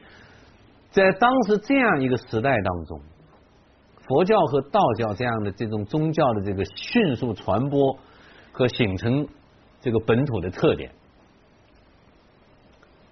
[0.91, 3.01] 在当时这样一个时代当中，
[4.07, 7.97] 佛教和道教这样的这种宗教的这个迅速传播
[8.51, 9.27] 和形成
[9.81, 10.91] 这个本土的特点，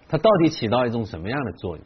[0.07, 1.85] 它到底起到一种什么样的作用？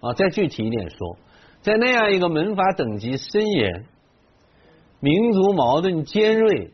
[0.00, 1.18] 啊，再具体一点说，
[1.60, 3.84] 在那样一个门阀等级森严、
[5.00, 6.70] 民族矛盾尖锐。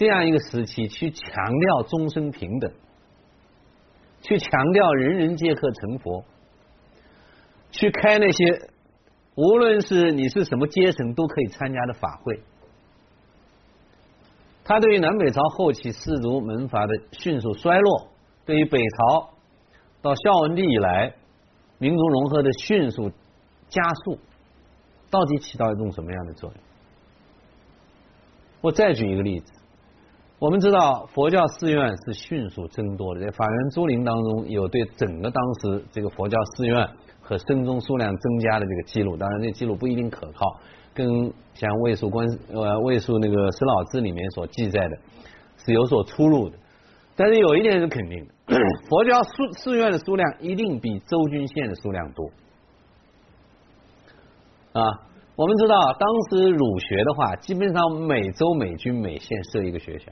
[0.00, 2.72] 这样一个时期，去强调终身平等，
[4.22, 6.24] 去强调人人皆可成佛，
[7.70, 8.70] 去开那些
[9.34, 12.40] 无论是你是什么阶层都可以参加的法会。
[14.64, 18.08] 他对于南北朝后期士族门阀的迅速衰落，
[18.46, 19.34] 对于北朝
[20.00, 21.14] 到孝文帝以来
[21.76, 23.10] 民族融合的迅速
[23.68, 24.18] 加速，
[25.10, 26.58] 到底起到一种什么样的作用？
[28.62, 29.59] 我再举一个例子。
[30.40, 36.88] 我们知道佛教寺院是迅速增多的，在法源珠林当中有对整个当时这个佛教寺院
[37.20, 40.58] 和僧宗数量增加的这个记录，当然这记录不一定可靠，
[40.94, 41.06] 跟
[41.52, 44.96] 像《魏书观》呃《魏书那个史老志》里面所记载的
[45.58, 46.56] 是有所出入的。
[47.16, 48.32] 但是有一点是肯定的，
[48.88, 52.30] 佛教寺寺院的数量一定比州郡县的数量多
[54.72, 54.82] 啊。
[55.36, 60.10] 我们知道当时儒学的话，基本上每州每郡每县设一个学校。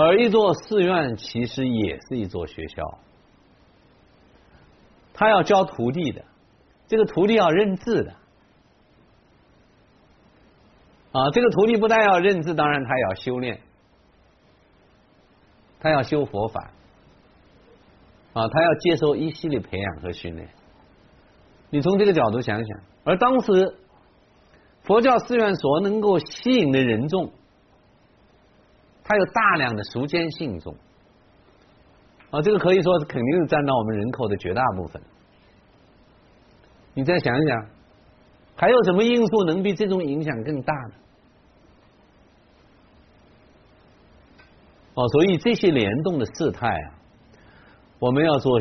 [0.00, 2.98] 而一座寺院其实也是一座学校，
[5.12, 6.24] 他要教徒弟的，
[6.86, 8.14] 这个徒弟要认字的，
[11.10, 13.58] 啊，这个徒弟不但要认字，当然他也要修炼，
[15.80, 16.70] 他要修佛法，
[18.34, 20.48] 啊，他要接受一系列培养和训练。
[21.70, 23.76] 你从这个角度想想，而当时
[24.84, 27.32] 佛教寺院所能够吸引的人众。
[29.08, 30.76] 它有大量的熟间信众
[32.30, 35.00] 啊，这个可以说是肯定是占到我们人口的绝大部分。
[36.92, 37.66] 你再想一想，
[38.54, 40.94] 还有什么因素能比这种影响更大呢？
[44.92, 46.92] 哦，所以这些联动的事态啊，
[48.00, 48.60] 我们要做，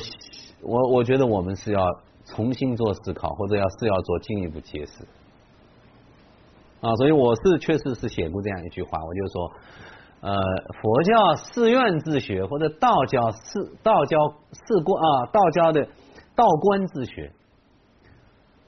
[0.62, 1.86] 我我觉得我们是要
[2.24, 5.04] 重新做思考，或者要是要做进一步解释
[6.80, 6.96] 啊。
[6.96, 9.52] 所以我是确实是写过这样一句话，我就说。
[10.20, 10.34] 呃，
[10.82, 14.18] 佛教寺院自学或者道教寺道教
[14.52, 15.88] 寺观啊，道教的
[16.36, 17.32] 道观自学，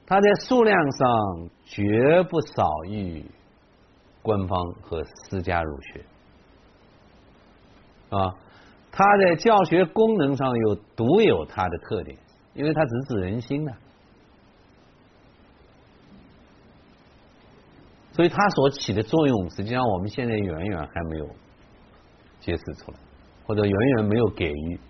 [0.06, 3.24] 它在数量上绝不少于
[4.22, 6.04] 官方和私家儒学
[8.10, 8.34] 啊。
[8.92, 12.16] 它在教学功能上有独有它的特点，
[12.54, 13.76] 因为它直指人心啊，
[18.12, 21.28] 所以它所起的作用，实际上我们现在远远还没有。
[22.40, 22.98] 揭示出来，
[23.46, 24.80] 或者远远没有给予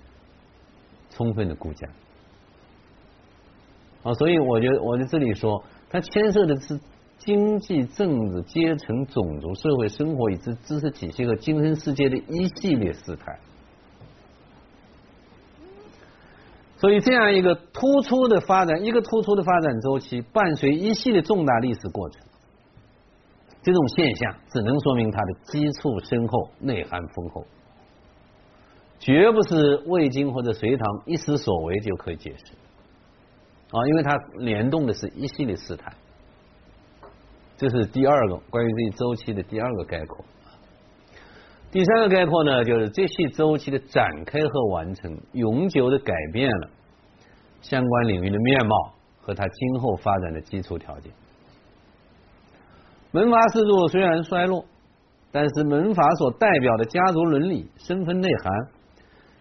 [1.11, 1.89] 充分的估价
[4.03, 6.81] 啊，所以我觉得我在这里说，它牵涉的是
[7.19, 13.39] 经济、政治、阶层、种族、社会生活以及知识体系和精神世界的一系列事态。
[16.79, 22.23] 所以这样一个突出的发展，一个突出的发展周期，伴随一系列重大历史过程，
[23.63, 27.45] 这种现象只能说明它的基础深厚、内涵丰厚，
[28.99, 32.53] 绝不是魏晋或者隋唐一时所为就可以解释
[33.71, 35.93] 啊，因为它联动的是一系列事态。
[37.59, 40.25] 这是第二个关于这一周期的第二个概括。
[41.71, 46.71] 第三个概括呢，就是这些周期的展开和完成，永久的改变了
[47.61, 51.13] 相关领域的面貌和它今后发展的基础条件。
[53.13, 54.65] 门阀制度虽然衰落，
[55.33, 58.69] 但是门阀所代表的家族伦理、身份内涵，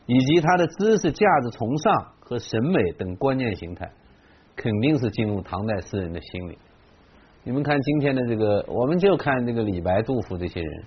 [0.08, 3.92] 以及他的知识价值崇尚和审美等观念形态，
[4.56, 6.58] 肯定是进入唐代诗人的心里。
[7.44, 10.84] 你们看今天的这个，我们就看这个李白、杜甫这些人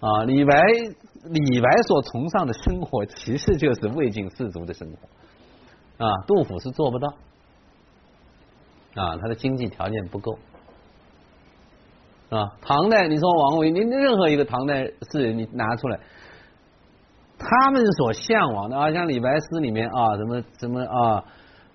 [0.00, 0.24] 啊。
[0.24, 0.54] 李白，
[1.24, 6.10] 李白所崇尚的生活，其实就是魏晋士族的生活啊。
[6.26, 7.08] 杜甫是做不到
[8.94, 10.38] 啊，他的经济条件不够
[12.30, 12.52] 啊。
[12.60, 15.98] 唐代，你说王维，您任何一个唐代诗人，你拿出来，
[17.38, 21.24] 他们所向往的啊，像李白诗里面啊，什么什么啊。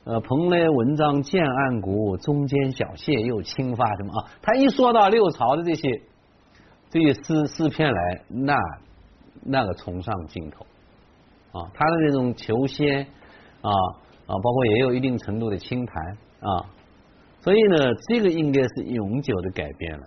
[0.05, 4.31] 呃，蓬莱文章建安骨，中间小谢又清发什么啊？
[4.41, 6.01] 他一说到六朝的这些
[6.89, 8.55] 这些诗诗篇来，那
[9.43, 10.65] 那个崇尚劲头
[11.59, 13.01] 啊，他的那种求仙
[13.61, 13.69] 啊
[14.25, 16.65] 啊，包括也有一定程度的清谈啊，
[17.41, 20.03] 所以呢，这个应该是永久的改变了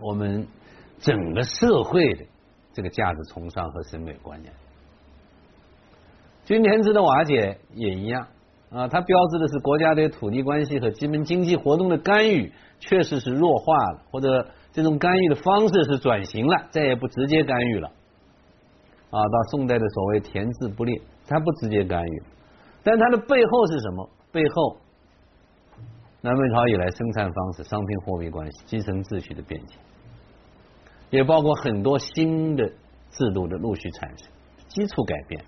[0.00, 0.46] 我们
[0.98, 2.24] 整个社会的
[2.72, 4.52] 这个价值崇尚和审美观念。
[6.44, 8.26] 均田制的瓦解也一样。
[8.70, 17.88] 啊，它标志的是国家对土地关系和基本经济活动的干预确实是弱化了，或者这种干预的方式是转型了，再也不直接干预了。
[19.10, 22.22] 啊，到宋代的所谓田字不列，它不直接干预，
[22.84, 24.08] 但它的背后是什么？
[24.30, 24.76] 背后，
[26.20, 29.76] 南北朝以来生产方式、商品货币关系、基层秩序的变迁，
[31.10, 32.66] 也包括很多新的
[33.10, 34.28] 制度的陆续产生，
[34.68, 35.44] 基础改变。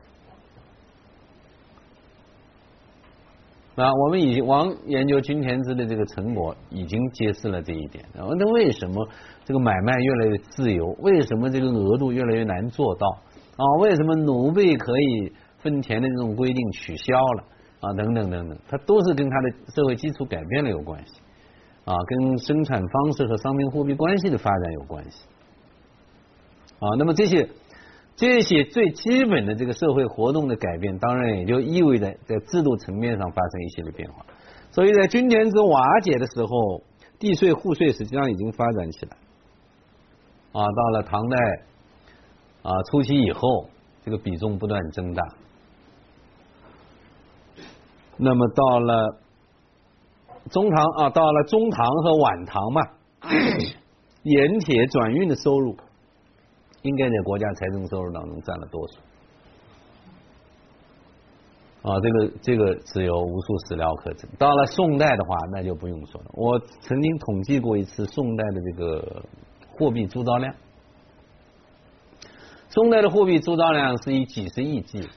[3.75, 8.05] 啊，我们已经王研究均田制的这个成果已经揭示了这一点。
[8.15, 9.09] 那为什么
[9.47, 10.89] 这个买卖越来越自由？
[11.01, 13.09] 为什么这个额度越来越难做到？
[13.57, 17.45] 啊，为什么奴婢可以分田的这种规定取消了？
[17.81, 21.15] 啊，等等等等，它都是跟它的社会基础改变了有关系。
[21.87, 25.25] 啊，跟生产方式和商品货币关系的发展有关系。
[26.83, 27.49] 啊，那么这些。
[28.15, 34.27] 这些最基本的这个社会活动的改变，当然也就意味着在制度层面上发生一些的变化。
[34.71, 36.83] 所以在均田制瓦解的时候，
[37.19, 39.17] 地税户税实际上已经发展起来。
[40.53, 41.37] 啊，到了唐代
[42.63, 43.71] 啊初期以后，
[44.05, 45.23] 这个比重不断增大。
[48.19, 49.17] 那么到了
[50.51, 52.83] 中唐啊，到了中唐和晚唐嘛，
[54.23, 55.79] 盐铁转运的收入。
[56.83, 58.99] 应该在国家财政收入当中占了多数
[61.89, 64.31] 啊，这个这个是有无数史料可证。
[64.39, 66.27] 到了宋代的话，那就不用说了。
[66.35, 69.25] 我曾经统计过一次宋代的这个
[69.77, 70.55] 货币铸造量，
[72.69, 75.09] 宋代的货币铸造量是以几十亿计。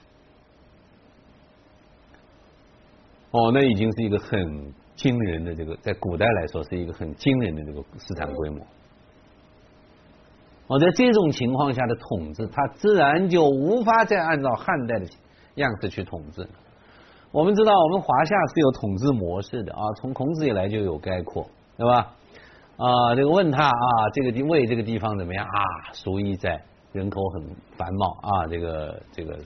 [3.30, 8.66] 哦，那已经是一个很惊人的这个，在古代来说是一个很惊人的这个市场规模。
[10.68, 15.06] 我，在这种情况下的统治，他自然就无法再按照汉代的
[15.56, 16.48] 样子去统治。
[17.32, 21.46] 我们知道，我们华夏是有统治模式的啊，从孔子以来就有概括，
[21.78, 22.14] 对吧？
[22.78, 25.94] 啊，这个问他啊，这个地魏这个地方怎么样啊？
[25.94, 26.60] 属邑在，
[26.94, 27.44] 人口很
[27.78, 29.38] 繁茂啊，这个这个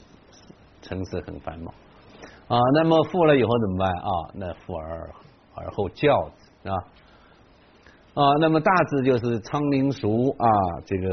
[0.82, 1.74] 城市很繁茂
[2.48, 2.58] 啊。
[2.76, 4.12] 那么富了以后怎么办啊？
[4.36, 5.10] 那富而
[5.56, 6.76] 而后教子啊。
[8.20, 10.50] 啊，那么大致就是昌宁熟啊，
[10.86, 11.08] 这个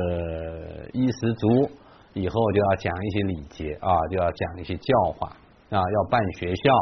[0.92, 1.70] 衣食足，
[2.14, 5.28] 以后就要讲一些礼节啊，就要讲一些教化
[5.70, 6.74] 啊，要办学校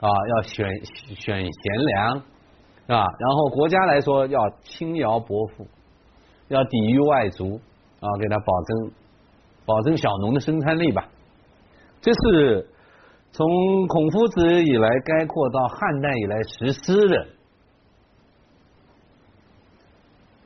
[0.00, 2.16] 啊，要选选贤良
[2.86, 5.66] 啊，然后国家来说要轻徭薄赋，
[6.48, 7.60] 要抵御外族
[8.00, 8.92] 啊，给他保证
[9.66, 11.06] 保证小农的生产力吧。
[12.00, 12.66] 这是
[13.32, 13.46] 从
[13.86, 17.26] 孔夫子以来概括到汉代以来实施的。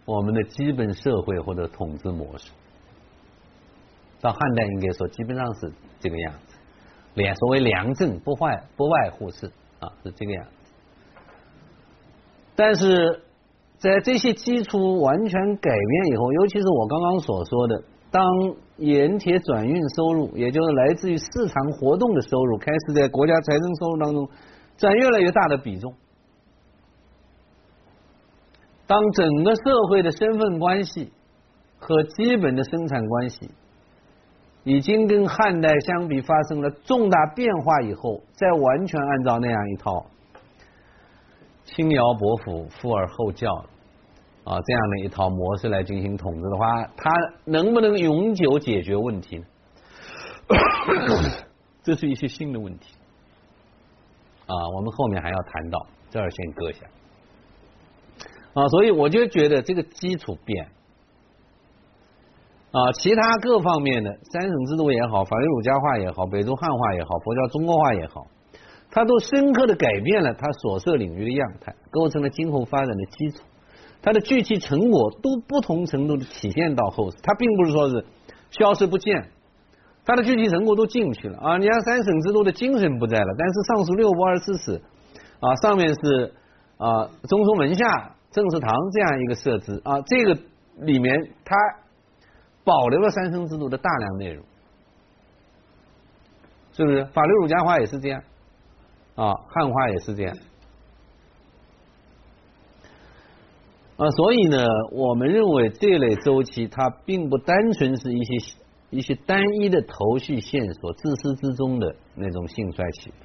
[0.04, 2.50] 我们的基本社会或者统治模式，
[4.20, 6.56] 到汉代应该说基本上是这个样子。
[7.14, 9.46] 良所谓良政不坏不外乎是
[9.78, 10.72] 啊是这个样子。
[12.56, 13.22] 但是
[13.78, 18.24] 在这些基础完全改变以后，尤其是我刚刚所说的，当
[18.78, 24.28] 盐铁转运收入，也就是来自于市场活动的收入，开始在国家财政收入当中
[24.76, 25.94] 占越来越大的比重。
[28.92, 31.10] 当整个社会的身份关系
[31.78, 33.50] 和基本的生产关系
[34.64, 40.04] 已经跟汉代相比发生了重大变化以后，再完全按照那样一套
[41.64, 43.50] 轻徭薄赋、富而后教
[44.44, 47.10] 啊这样的一套模式来进行统治的话，它
[47.46, 49.44] 能不能永久解决问题呢？
[51.82, 52.94] 这是一些新的问题
[54.44, 56.84] 啊，我们后面还要谈到，这儿先搁下
[58.54, 60.68] 啊，所以我就觉得这个基础变。
[62.70, 68.26] 啊，其他各方面的三省制度也好，法律儒家化也好，北周汉化也好，佛教中国化也好，
[68.90, 73.42] 它都深刻的改变了它所涉领域的样态，构成了今后发展的基础。
[74.00, 78.06] 它的具体成果都不同程度的体现到后世，它并不是说是
[78.50, 79.28] 消失不见，
[80.06, 81.58] 它的具体成果都进去了啊。
[81.58, 84.82] 你看三省制度的精神不在了，但是上述六部二十四史
[85.40, 86.34] 啊，上面是
[86.78, 90.40] 啊中书门下政事堂这样一个设置啊，这个
[90.78, 91.54] 里面它。
[92.64, 94.44] 保留了三生制度的大量内容，
[96.74, 97.04] 是不是？
[97.06, 98.22] 法律儒家化也是这样，
[99.16, 100.36] 啊，汉化也是这样，
[103.96, 108.54] 啊，所以呢，我们认为这类周期它并不单纯是一些
[108.90, 113.16] 一些单一的头绪线索，自始至终的那种兴衰起伏，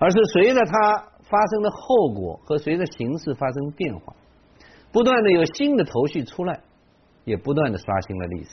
[0.00, 4.12] 而是随着它发生的后果和随着形势发生变化，
[4.92, 6.60] 不断的有新的头绪出来。
[7.24, 8.50] 也不断的刷新了历史，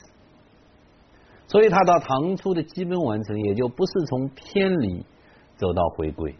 [1.46, 5.06] 所以他到唐初的基本完成，也就不是从偏离
[5.54, 6.34] 走到回归，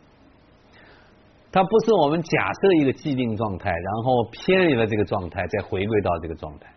[1.53, 6.75] 它不是我们假设一个既定状态，然后偏离了这个状态，再回归到这个状态，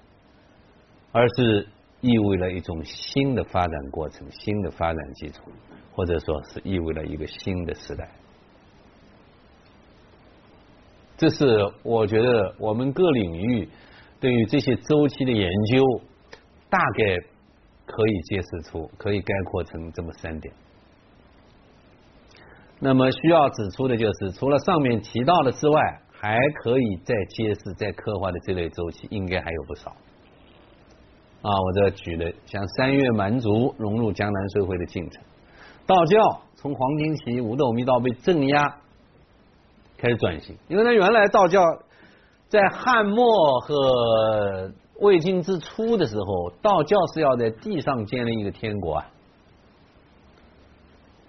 [1.12, 1.68] 而是
[2.02, 5.42] 意味了一种新的发展过程、新的发展基础，
[5.92, 8.08] 或者说是意味了一个新的时代。
[11.18, 11.46] 这是
[11.84, 13.68] 我觉得我们各领域。
[14.20, 15.84] 对于这些周期的研究，
[16.72, 17.04] 大概
[17.86, 20.52] 可以揭示出，可以概括成这么三点。
[22.80, 25.80] 那么需要指出的就是，除了上面提到的之外，
[26.12, 29.92] 还可以再揭示、再刻画的这类周期，应该还有不少。
[29.92, 35.24] 啊，我这举的像三月蛮族融入江南社会的进程，
[35.86, 38.78] 道教从黄巾起五斗米道被镇压
[39.98, 41.62] 开始转型，因为它原来道教。
[42.50, 44.72] 在汉末和
[45.02, 49.06] 魏晋之初的时候，道教是要在地上建立一个天国啊，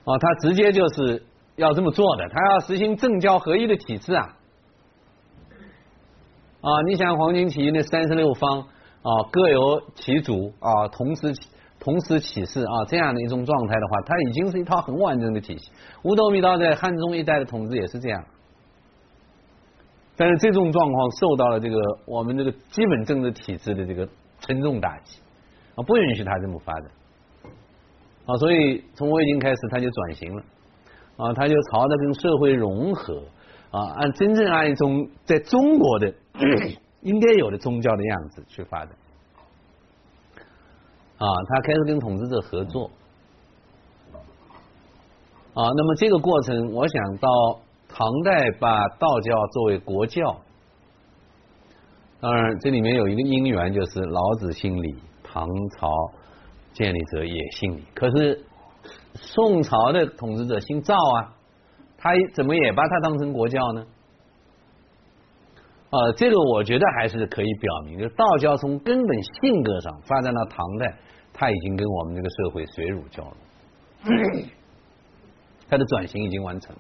[0.05, 1.25] 啊，他直接就是
[1.57, 4.37] 要这么做的，他要实行政教合一的体制啊，
[6.61, 11.35] 啊，你想黄巾起义那三十六方啊，各有其主啊，同时
[11.81, 15.73] 同时起事啊，这样的一种状态的话，它已经是一套很完整的体系。
[16.05, 18.25] 五斗米道在汉中一带的统治也是这样。
[20.19, 24.09] 但是这种状况受到了这个我们这个基本政治体制的这个
[24.41, 25.21] 沉重打击
[25.77, 26.91] 啊，不允许他这么发展。
[28.27, 30.43] 啊，所以从魏晋开始他就转型了。
[31.19, 33.23] 啊，他就朝着跟社会融合
[33.71, 36.13] 啊，按真正按一种在中国的
[37.03, 38.89] 应该有的宗教的样子去发展。
[41.19, 42.91] 啊，他开始跟统治者合作。
[45.55, 47.29] 啊，那么这个过程，我想到。
[47.89, 50.41] 唐代把道教作为国教，
[52.21, 55.91] 当然这里面有一个因缘，就是老子姓李，唐朝
[56.73, 57.85] 建立者也姓李。
[57.95, 58.45] 可是
[59.15, 61.35] 宋朝的统治者姓赵啊，
[61.97, 63.85] 他怎么也把他当成国教呢？
[65.91, 70.99] 啊，这个我觉得还是可以表明，就是道教从根本性格上发展到唐代，
[71.33, 73.25] 他已经跟我们这个社会水乳交
[74.05, 74.45] 融，
[75.69, 76.77] 他的转型已经完成。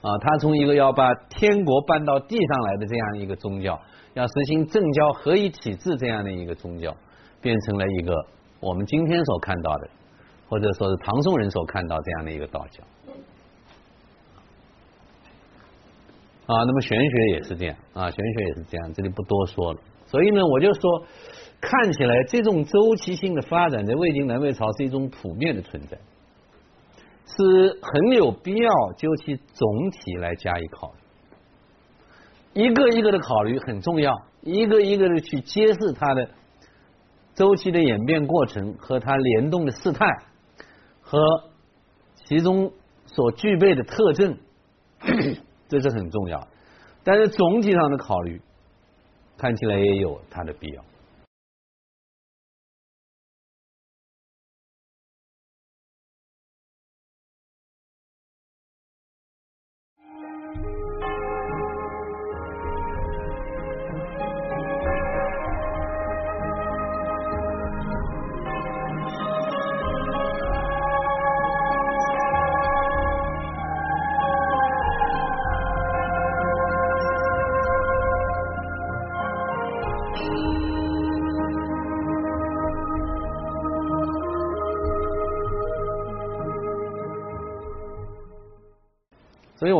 [0.00, 3.80] 啊，他从一个要把天国搬到地上来的这样一个宗教，
[4.14, 6.96] 要实行政教合一体制这样的一个宗教，
[7.40, 8.14] 变成了一个
[8.60, 9.90] 我们今天所看到的，
[10.48, 12.84] 或者说是唐宋人所看到这样的一个道教。
[16.46, 19.80] 啊，那么玄学也是这样啊，玄学也是这样，这里不多说了。
[20.06, 21.04] 所以呢，我就说，
[21.60, 25.98] 看起来这种周期性的发展在魏晋南北朝是一种普遍的存在。
[27.36, 30.92] 是很有必要就其总体来加以考
[32.54, 36.28] 虑，一个一个的考虑很重要，一个一个的去揭示它的
[37.34, 40.06] 周期的演变过程和它联动的事态
[41.00, 41.20] 和
[42.24, 42.72] 其中
[43.06, 44.36] 所具备的特征，
[45.68, 46.48] 这是很重要。
[47.04, 48.40] 但是总体上的考虑
[49.36, 50.82] 看起来也有它的必要。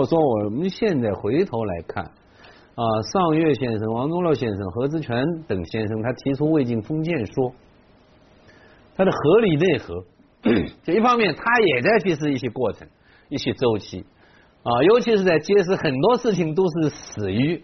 [0.08, 7.52] 说我们现在回头来看啊，上岳先生、王宗乐先生、何之权等先生，他提出魏晋封建说，
[8.96, 9.94] 它的合理内核，
[10.82, 12.88] 就一方面他也在揭示一些过程、
[13.28, 14.04] 一些周期
[14.62, 17.62] 啊，尤其是在揭示很多事情都是始于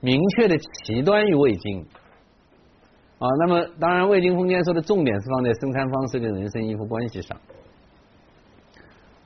[0.00, 1.86] 明确的起端于魏晋。
[3.18, 7.36] 啊，那么当然，魏晋封建说的重点是放在生产方式跟人身依附关系上。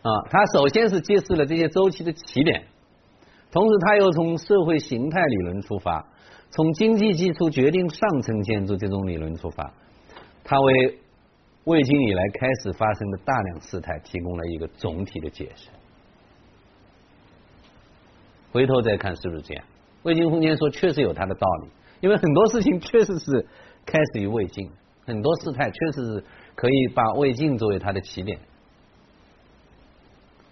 [0.03, 2.65] 啊，他首先是揭示了这些周期的起点，
[3.51, 6.07] 同时他又从社会形态理论出发，
[6.51, 9.73] 从经济基础决定上层建筑这种理论出发，
[10.45, 10.99] 他为
[11.65, 15.71] 魏晋以来开始发生的大量事态提供了一个总体的解释。
[18.53, 19.65] 回头再看是不是这样？
[20.03, 21.69] 魏晋空间说确实有它的道理，
[22.01, 23.47] 因为很多事情确实是。
[23.85, 24.71] 开始于魏晋，
[25.05, 26.25] 很多事态确实是
[26.55, 28.39] 可以把魏晋作为它的起点，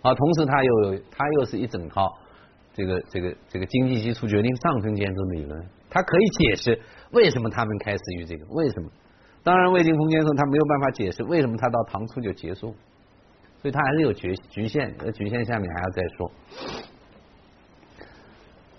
[0.03, 2.13] 啊，同时它又有它又是一整套
[2.73, 6.81] 这个这个这个经济基础决定上层建筑理论，它可以解释
[7.13, 8.89] 为什么他们开始于这个为什么？
[9.43, 12.75] 当然，魏晋封建说他没有办法解释为什么他到唐初就结束，
[13.61, 16.31] 所以它还是有局局限，局限下面还要再说。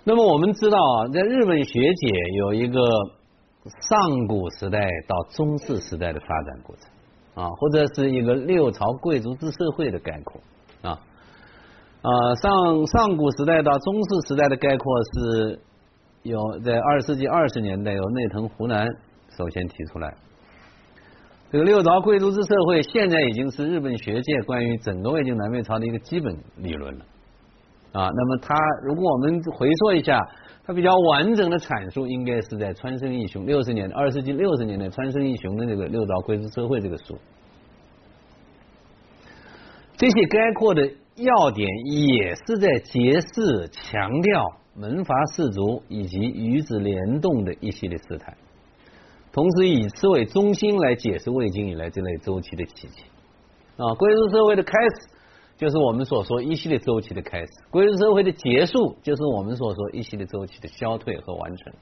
[0.04, 2.08] 那么我们知道啊，在日本学界
[2.38, 2.80] 有一个。
[3.80, 10.40] 上古时代到中世时代的发展过程啊，或者是一个六朝贵族制社会的概括
[10.82, 10.98] 啊
[12.02, 15.60] 啊上上古时代到中世时代的概括是
[16.22, 18.86] 有在二十世纪二十年代由内藤湖南
[19.36, 20.14] 首先提出来，
[21.50, 27.04] 这个六朝贵族制社会现在已经是日本学界关于整个魏晋南北朝的一个基本理论了
[27.92, 28.10] 啊。
[28.12, 30.20] 那么它如果我们回溯一下。
[30.64, 37.18] 它比较完整的阐述应该是在川生义雄六十年二十世纪六十年代川生义雄的那个《六朝贵族社会》这个书，
[39.96, 48.34] 这些概括的要点也是在揭示强调门阀士族以及与之联动的一系列事态，
[49.32, 53.04] 同时以此为中心来解释魏晋以来这类周期的起起
[53.76, 55.12] 啊，贵族社会的开始。
[55.58, 61.72] 就是我们所说一系列周期的开始，贵族社会的结束，就是我们所说一系列周期的消退和完成。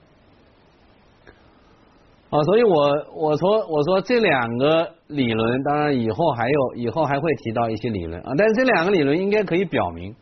[2.31, 10.15] 啊，所以我我说我说这两个理论，当然以后还有以后还会提到一些理论啊，但是这两个理论应该可以表明，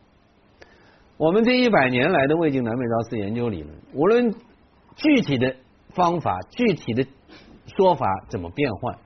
[1.17, 4.33] 我们这一百年来的魏晋南北朝史研究理论，无论
[4.95, 5.55] 具体的
[5.93, 7.05] 方法、具体的
[7.77, 8.97] 说法怎么变换，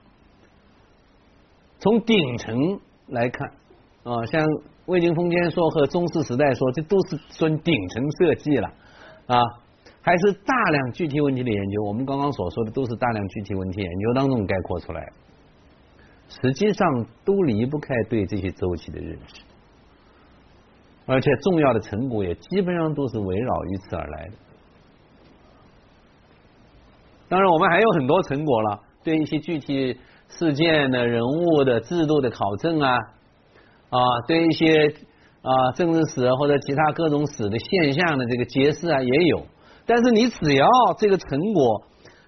[1.80, 3.52] 从顶层来看。
[4.04, 4.46] 啊，像
[4.86, 8.68] 魏晋封建说和中世时代说，这都是算顶层设计了
[9.28, 9.40] 啊，
[10.04, 11.82] 还是大量具体问题的研究。
[11.84, 15.12] 我们刚刚所说的都是大量具体问题研究当中概括出来，
[16.28, 19.42] 实际上都离不开对这些周期的认识，
[21.06, 24.34] 而且重要的成果也基本上都是围绕于此而来的。
[27.30, 29.98] 当然，我们还有很多成果了，对一些具体
[30.28, 32.98] 事件的人物的制度的考证啊。
[33.90, 34.88] 啊，对一些
[35.44, 39.46] 啊政治史或者其他各种史的现象的这个揭示啊也有，
[39.86, 40.68] 但是你只要
[40.98, 41.84] 这个成果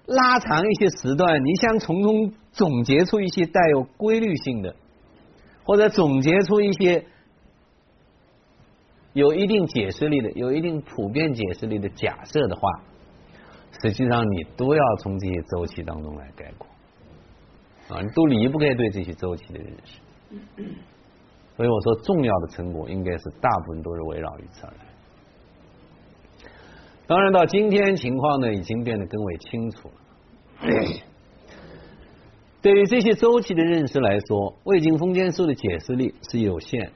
[0.06, 4.76] 拉长一些时段，你想从中总结出一些带有规律性的，
[5.64, 7.04] 或者总结出一些
[9.14, 12.62] 有一定解释力的、有一定普遍解释力的假设的话，
[13.82, 16.68] 实际上你都要从这些周期当中来概括
[17.96, 20.00] 啊，你都离不开对这些周期的认识。
[21.56, 24.85] 所以我说，重要的成果应该是大部分都是围绕于此而来。
[27.08, 29.94] 当然，到今天情况呢，已经变得更为清楚了。
[32.60, 36.90] 对于这些周期的认识来说，魏晋封建术的解释力是有限。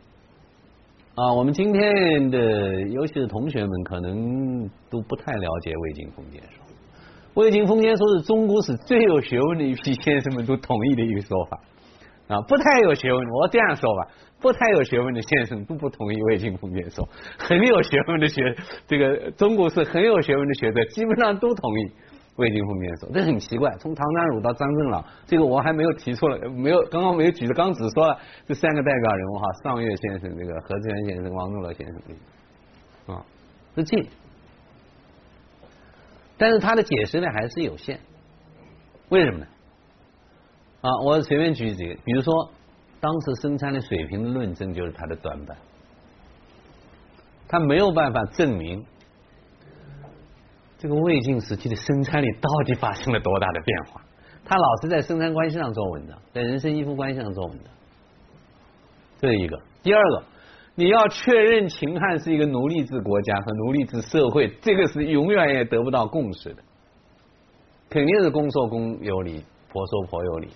[1.14, 6.61] 啊，我们今天的尤其是同学们可能都不太了解魏晋封建术。
[7.34, 11.61] 魏晋封建术是中国史最有学问的一批先生们都同意的一个说法。
[12.26, 14.08] 啊，不太有学问，我这样说吧，
[14.41, 21.93] 不太有学问的先生都不同意魏晋封建说， 很有学问的学，这个中国是很有学问的学者，基本上都同意
[22.36, 23.70] 魏晋封建说，这很奇怪。
[23.78, 33.24] 从唐山儒到张正老，这个我还没有提出来，没有刚刚没有举的，刚只说了这三个代表人物哈，上岳先生、这个何志远先生、王仲乐先生，啊，
[33.76, 34.07] 是近，
[36.38, 37.99] 但是他的解释呢还是有限，
[39.11, 39.47] 为什么呢？
[40.80, 42.51] 啊，我随便举几个，比如说，
[43.01, 45.57] 当时生产力水平的论证就是它的短板，
[47.48, 48.84] 他没有办法证明
[50.78, 54.03] 这个魏晋时期的生产力到底发生了多大的变化，
[54.44, 57.72] 他老是在生产关系上做文章，在人身依附关系上做文章，
[59.18, 59.61] 这是一个。
[59.82, 60.24] 第二个，
[60.74, 66.62] 你要确认秦汉是一个奴隶制国家和奴隶制社会，这个是永远也得不到共识的，
[67.88, 70.48] 肯定是公说公有理，婆说婆有理。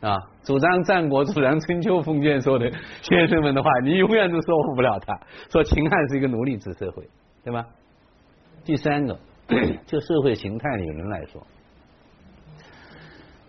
[0.00, 2.70] 啊，主张战国、主张春秋封建说的
[3.02, 5.18] 先生们的话，你永远都说服不了他。
[5.50, 7.08] 说秦汉是一个奴隶制社会，
[7.42, 7.66] 对吧？
[8.64, 9.18] 第三个，
[9.86, 11.46] 就社会形态理论来说，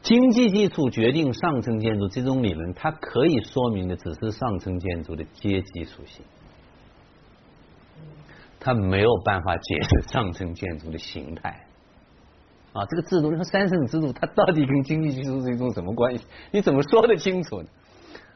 [0.02, 6.24] 经济基础决定上层建筑这种理论，它可以说明的只是上层建筑的阶级属性，
[8.60, 11.67] 它没有办法解释上层建筑的形态。
[12.78, 16.24] 啊，这个制度，你说三省制度，它到底跟经济基础是一种什么关系？
[16.54, 17.68] 你怎么说得清楚呢？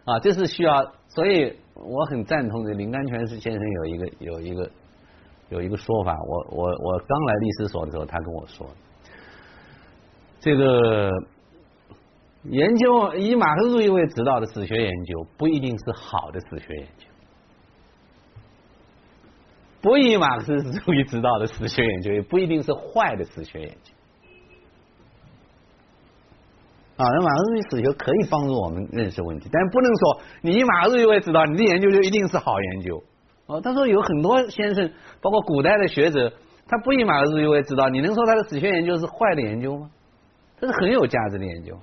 [0.06, 2.74] 啊，这是需要，所以我很赞同的。
[2.74, 4.72] 林甘泉先生有一个有一个
[5.50, 8.68] 有一个说法，我我我刚来律师所的时候，他跟我说，
[10.40, 11.12] 这个
[12.46, 17.06] 研究以马克思主义为指导的史学研究，不一定是好的史学研究；
[19.84, 23.94] 不以马克思主义指导的史学研究，也不一定是坏的史学研究。
[27.02, 33.02] 啊，那马克思主义史学可以帮助我们认识问题，但不能说你马克思主义为指导，你的研究就一定是好研究。
[33.48, 36.32] 哦，他说有很多先生，包括古代的学者，
[36.68, 39.90] 他不以马克思主义为指导，你能说他的史学研究是坏的研究吗？
[40.60, 41.76] 这是很有价值的研究。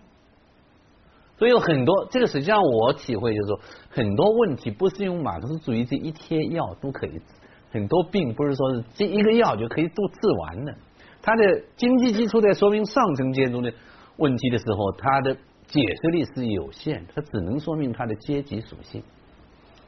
[1.36, 3.60] 所以有很多，这个实际上我体会就是说，
[3.90, 7.24] 很多问题不是用马克思主义这一贴药都可以治，
[7.72, 10.72] 很多病不是说是这一个药就可以都治完的。
[11.20, 13.72] 它的经济基础在说明上层建筑的。
[14.18, 15.34] 问题的时候，它的
[15.66, 19.02] 解释力是有限，它只能说明它的阶级属性，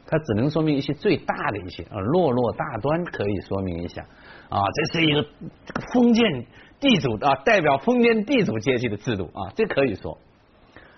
[0.06, 4.02] 它只能说明一些最大的一些啊落落大端可以说明一下
[4.48, 5.26] 啊，这是一个
[5.92, 6.46] 封建
[6.80, 10.18] 地主啊，代表封建地主阶级的制度啊，这可以说。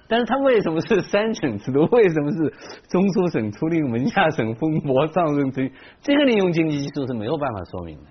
[0.08, 1.88] 但是他为什么是三省制度？
[1.90, 2.52] 为什么是
[2.88, 5.72] 中书省出令，门下省封伯，上任推？
[6.02, 8.04] 这个利用经济基础是没有办法说明的，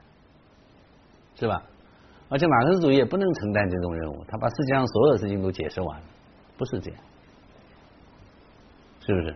[1.36, 1.62] 是吧？
[2.32, 6.06] 而且马克思主义也不能承担这种任务，他把世界上所有的事情都解释完了，
[6.58, 7.00] 不是这样，
[9.06, 9.36] 是不是？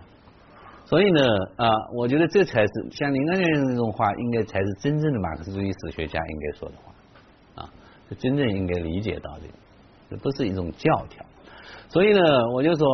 [0.85, 1.21] 所以呢，
[1.57, 7.69] 啊，我觉得这才是像林丹先生这种话，应该才是真正的马克思主义史学家应该说的话，啊，
[8.17, 9.53] 真正应该理解到这个，
[10.11, 11.25] 这不是一种教条。
[11.89, 12.21] 所以呢，
[12.53, 12.87] 我就说，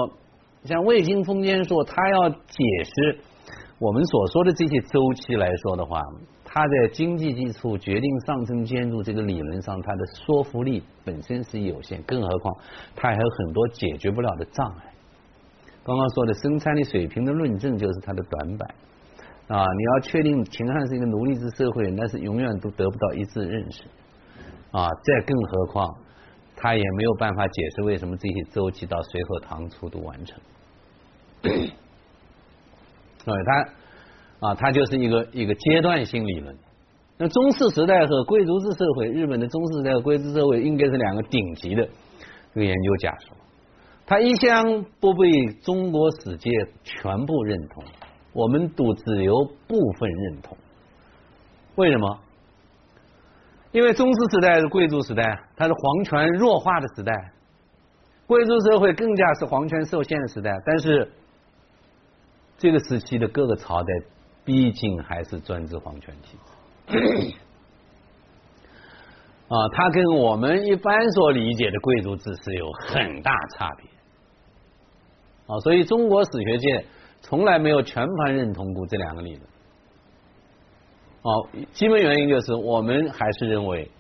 [0.64, 3.20] 像魏晋封建说，他要解释
[3.78, 6.02] 我们所说的这些周期来说的话。
[6.54, 12.54] 它在经济基础决定上层建筑这个理论上，它的说服力本身是有限，更何况
[12.94, 14.94] 它还有很多解决不了的障碍。
[15.86, 18.70] 刚刚说的生产力水平的论证就是它的短板
[19.48, 19.64] 啊！
[19.64, 23.84] 你要确定秦汉是一个奴隶制社会，那是永远都得不到一致认识
[24.72, 24.90] 啊！
[25.06, 25.96] 再更何况，
[26.58, 30.38] 他也没有办法解释为什么这些周期到隋和唐初都完成。
[31.42, 31.72] 对，
[33.24, 33.70] 他。
[34.42, 36.58] 啊，它就是一个一个阶段性理论。
[37.18, 41.88] 那中世时代和贵族制社会，日本的中世时代和贵族社会应该是两个顶级的
[42.56, 43.38] 这个研究假说。
[44.08, 45.30] 它一向不被
[45.62, 46.50] 中国史界
[46.84, 47.84] 全部认同，
[48.34, 50.58] 我们都只有部分认同。
[51.76, 52.20] 为什么？
[53.72, 55.24] 因为中世时代是贵族时代，
[55.56, 57.14] 它是皇权弱化的时代；
[58.26, 60.52] 贵族社会更加是皇权受限的时代。
[60.66, 61.12] 但是
[62.58, 63.88] 这个时期的各个朝代。
[64.44, 66.38] 毕竟还是专制皇权体
[66.88, 67.36] 制
[69.48, 73.90] 啊，它跟我们一般所理解的贵族制是有很大差别
[75.46, 76.86] 啊，所以中国史学界
[77.22, 79.42] 从来没有全盘认同过这两个理论。
[81.22, 83.92] 哦，基本原因就是我们还是认为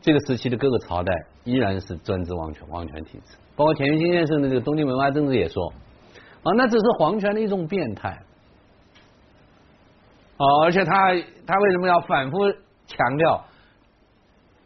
[0.00, 5.72] 这个时期的各个朝代依然是专制王权王权体制，包括田余新先生的这个《东京文化政治》也说
[6.44, 8.22] 啊，那只是皇权的一种变态。
[10.38, 10.92] 哦，而且他
[11.46, 12.38] 他为什么要反复
[12.86, 13.44] 强调，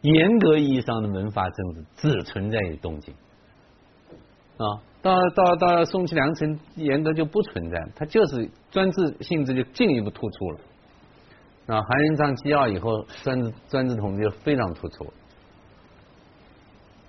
[0.01, 3.13] 严格意义上的门阀政治只存在于东京
[4.57, 4.81] 啊？
[5.01, 10.59] 到到到宋齐梁陈，严格就不存在，它就是专制性质就进一步突出了
[11.75, 11.81] 啊。
[11.81, 15.11] 韩仁章纪要以后，专制专制统治就非常突出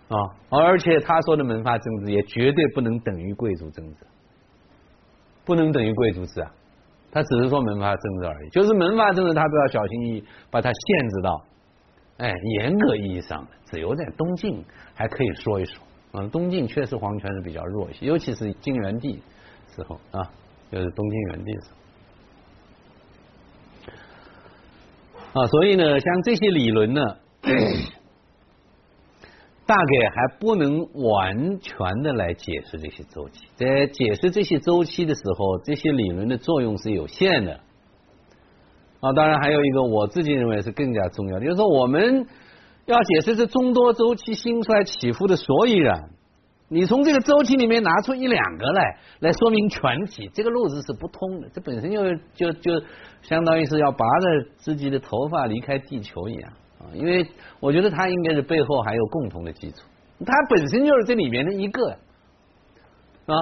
[0.09, 0.17] 啊。
[0.49, 4.07] 而且他说的门阀政治也绝对不能等于贵族政治，
[5.45, 6.51] 不能等于贵族制啊。
[7.15, 11.45] 他只是说门阀政治而已，就是门阀政治，他都要小心翼翼把它限制到，
[12.19, 15.83] 哎，严格意义上只有在东晋还可以说一说，
[16.15, 19.23] 嗯，东晋确实皇权是比较弱一些，尤其是晋元帝
[19.75, 20.29] 时候啊，
[20.73, 21.71] 就是东晋元帝时
[25.33, 27.01] 候，啊，所以呢，像这些理论呢。
[29.67, 37.61] 大概还不能完全的来解释这些周期，在解释这些周期的时候，这些理论的作用是有限的
[39.01, 42.27] 啊，当然还有一个我自己认为是更加重要的，就是说我们
[42.87, 46.11] 要解释这众多周期兴衰起伏的所以然。
[46.67, 51.49] 你从这个周期里面拿出一两个来，来说明全体，这个路子是不通的。
[51.53, 52.87] 这本身就就就
[53.21, 56.53] 相当于是要拔着自己的头发离开地球一样
[56.93, 57.26] 因为
[57.61, 59.76] 我觉得它应该是背后还有共同的基础，
[60.24, 61.97] 它本身就是这里面的一个
[63.26, 63.37] 啊。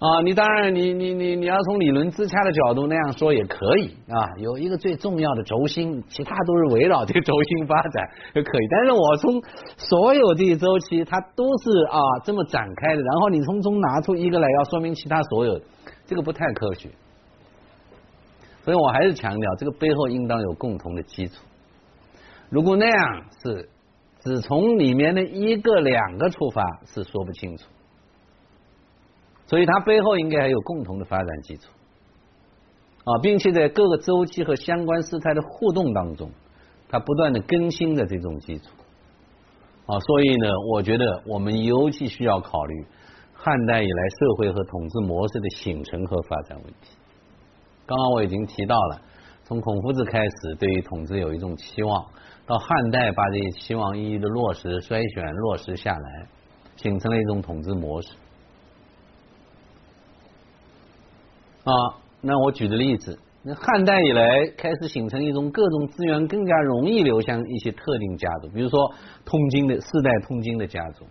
[0.00, 8.66] 啊，你当然，你你你你要从理论自洽的角度那样说也可以啊，有一个最重要的轴心，其他都是围绕这个轴心发展就可以。
[8.70, 9.42] 但是我从
[9.76, 15.60] 所有这些周期，它都是啊这么展开的，然后你从中拿出一个来，要说明其他所有，
[16.06, 16.88] 这个不太科学。
[18.68, 21.42] 所以我还是强调，这个背后应当有共同的基础。
[22.50, 23.66] 如果那样是
[24.20, 27.64] 只从里面的一个两个出发，是说不清楚。
[29.46, 31.70] 所以它背后应该还有共同的发展基础
[33.04, 36.30] 啊，并且在各个周期和相关事态的互动当中，
[36.90, 38.64] 它不断的更新的这种基础
[39.86, 42.84] 啊，所以呢，我觉得我们尤其需要考虑
[43.32, 46.97] 汉代以来社会和统治模式的形成和发展问题。
[47.88, 49.00] 刚刚我已经提到了，
[49.44, 52.04] 从孔夫子开始对于统治有一种期望，
[52.44, 56.26] 到汉代把这些期望一一的落实、筛选、落实下来，
[56.76, 58.10] 形成了一种统治模式。
[61.64, 61.72] 啊，
[62.20, 68.92] 那我举个例子，那汉代以来开始形成一种各种资源更加容易流向一些特定家族，比如说
[69.24, 71.06] 通经的世代通经的家族，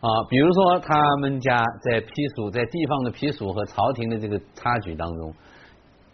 [0.00, 5.34] 啊，比如说他们家在批属在地方的批属和朝廷的这个差距当中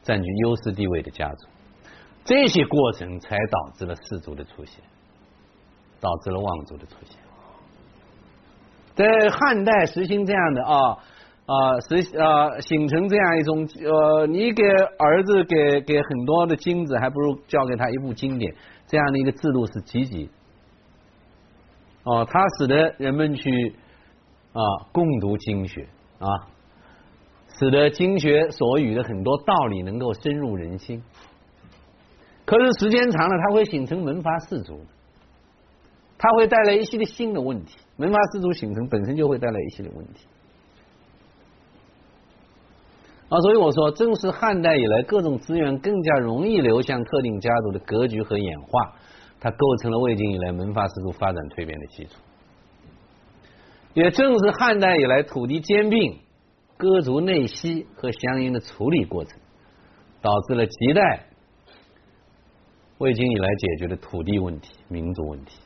[0.02, 1.48] 占据优势地位的家族，
[2.24, 4.82] 这些过程才导致了氏族的出现，
[6.00, 7.16] 导致了望族的出现，
[8.94, 10.98] 在汉代实行这样的啊。
[11.46, 14.64] 啊，实啊，形成这样一种呃，你给
[14.98, 18.52] 儿子给给很多的金子，还不如教给他一部经典，
[18.88, 20.28] 这样的一个制度是积极。
[22.06, 23.74] 哦，它使得人们去
[24.52, 25.88] 啊共读经学
[26.20, 26.28] 啊，
[27.58, 31.02] 使得经学所语的很多道理能够深入人心。
[32.44, 34.80] 可是时间长了，它会形成门阀士族，
[36.16, 37.76] 它会带来一系列新的问题。
[37.96, 40.28] 门阀士族形成本身就会带来一系列问题。
[43.28, 48.94] 啊，所以我说，正是汉代以来各种资源更加容易流向特定家族的格局和演化，
[49.46, 52.16] 它构成了魏晋以来门阀制度发展蜕变的基础。
[53.94, 56.18] 也正是汉代以来土地兼并、
[56.76, 59.38] 割族内息和相应的处理过程，
[60.20, 61.26] 导致了几代
[62.98, 65.60] 魏晋以来解决的土地问题、民族问题。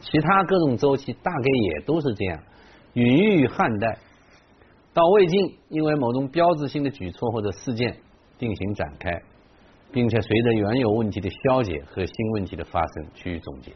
[0.00, 2.42] 其他各种周期大概也都是这样。
[2.94, 3.06] 允
[3.38, 3.98] 于汉代
[4.92, 7.98] 到魏晋，因为某种标志性的举措或者事件
[8.36, 9.22] 定型展开，
[9.94, 13.72] 并且随着原有问题的消解和新问题的发生趋于总结，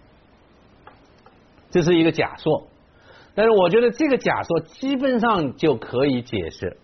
[1.71, 2.67] 这是一个假说。
[3.35, 6.77] 但是我觉得这个假说基本上就可以解释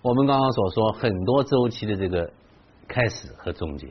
[0.00, 2.30] 我们刚刚所说很多周期的这个
[2.88, 3.88] 开始和终结。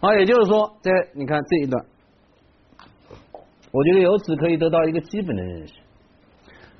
[0.00, 1.84] 好，也就是说，在你看这一段。
[3.72, 5.74] 我觉得由此可以得到一个基本的认识，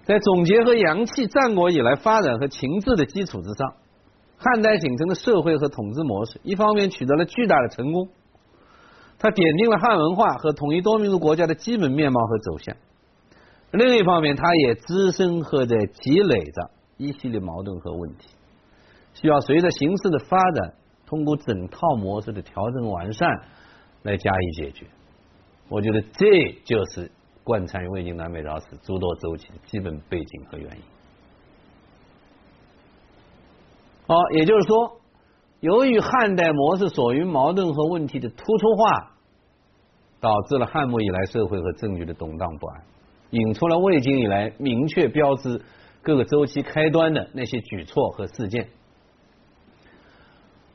[0.05, 3.75] 在总结和阳气战国以来发展和情志的基础之上，
[4.45, 8.11] 汉代形成的社会和统治模式，一方面取得了巨大的成功，
[9.19, 12.77] 它奠定了汉文化和统一多民族国家的基本面貌和走向；
[13.71, 18.29] 另一方面，它也滋生和在积累着一系列矛盾和问题，
[19.15, 20.75] 需要随着形势的发展，
[21.07, 23.41] 通过整套模式的调整完善
[24.03, 24.87] 来加以解决。
[25.71, 27.11] 我觉得这就是
[27.43, 30.83] 贯穿于魏晋南北朝史诸多周期的基本背景和原因。
[34.07, 35.01] 好，也就是说，
[35.61, 39.13] 由于汉代模式所遇矛盾和问题的突出化，
[40.21, 42.83] 导致了汉末以来社会和政局的动荡不安，
[43.31, 45.63] 引出了魏晋以来明确标志
[46.03, 48.69] 各个周期开端的那些举措和事件。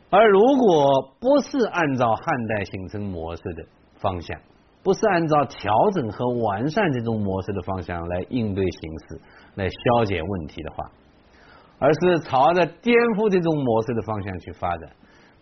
[0.10, 3.64] 而如果不是按照汉代形成模式的
[4.00, 4.40] 方向，
[4.82, 9.22] 不是按照调整和完善这种模式的方向来应对形势、
[9.54, 10.90] 来消解问题的话，
[11.80, 14.92] 而是朝着颠覆这种模式的方向去发展，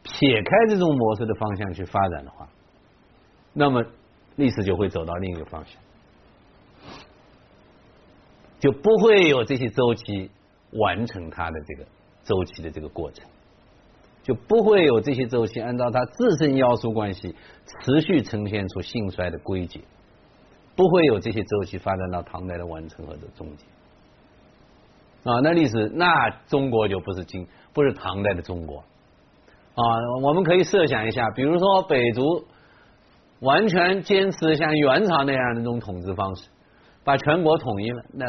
[0.03, 2.47] 撇开这种模式的方向去发展的话，
[3.53, 3.83] 那么
[4.35, 5.81] 历史就会走到另一个方向，
[8.59, 10.31] 就不会有这些周期
[10.71, 11.89] 完成它的这个
[12.23, 13.27] 周期的这个过程。
[14.23, 17.33] 就不会有这些周期按照它自身要素关系
[17.79, 19.85] 持续呈现出兴衰的规矩，
[20.75, 23.63] 不会有这些周期发展到唐代的完成或者终结。
[25.27, 29.83] 啊，那历史那中国就不是今不是唐代的中国啊。
[30.21, 32.45] 我们可以设想一下，比如说北族
[33.41, 36.47] 完全坚持像元朝那样的这种统治方式，
[37.03, 38.25] 把全国统一了，那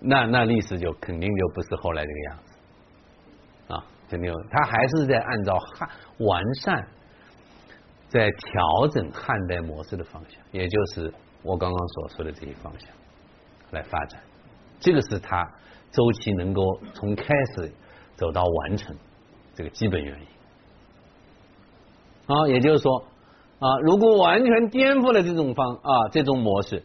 [0.00, 5.88] 那那历史就肯定就不是后来这个样子啊，肯定他还是在按照汉
[6.18, 6.88] 完善，
[8.08, 11.14] 在调整汉代模式的方向，也就是
[11.44, 12.88] 我刚刚所说的这些方向。
[13.70, 14.20] 来发展，
[14.80, 15.44] 这个是它
[15.90, 16.62] 周期能够
[16.94, 17.72] 从开始
[18.16, 18.96] 走到完成
[19.54, 20.26] 这个基本原因
[22.26, 23.04] 啊，也就是说
[23.58, 26.84] 啊，如果完全颠覆了这种方啊这种模式，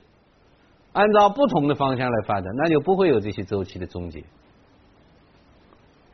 [0.91, 4.19] 按照不同的方向来发展，那就不会有这些周期的终结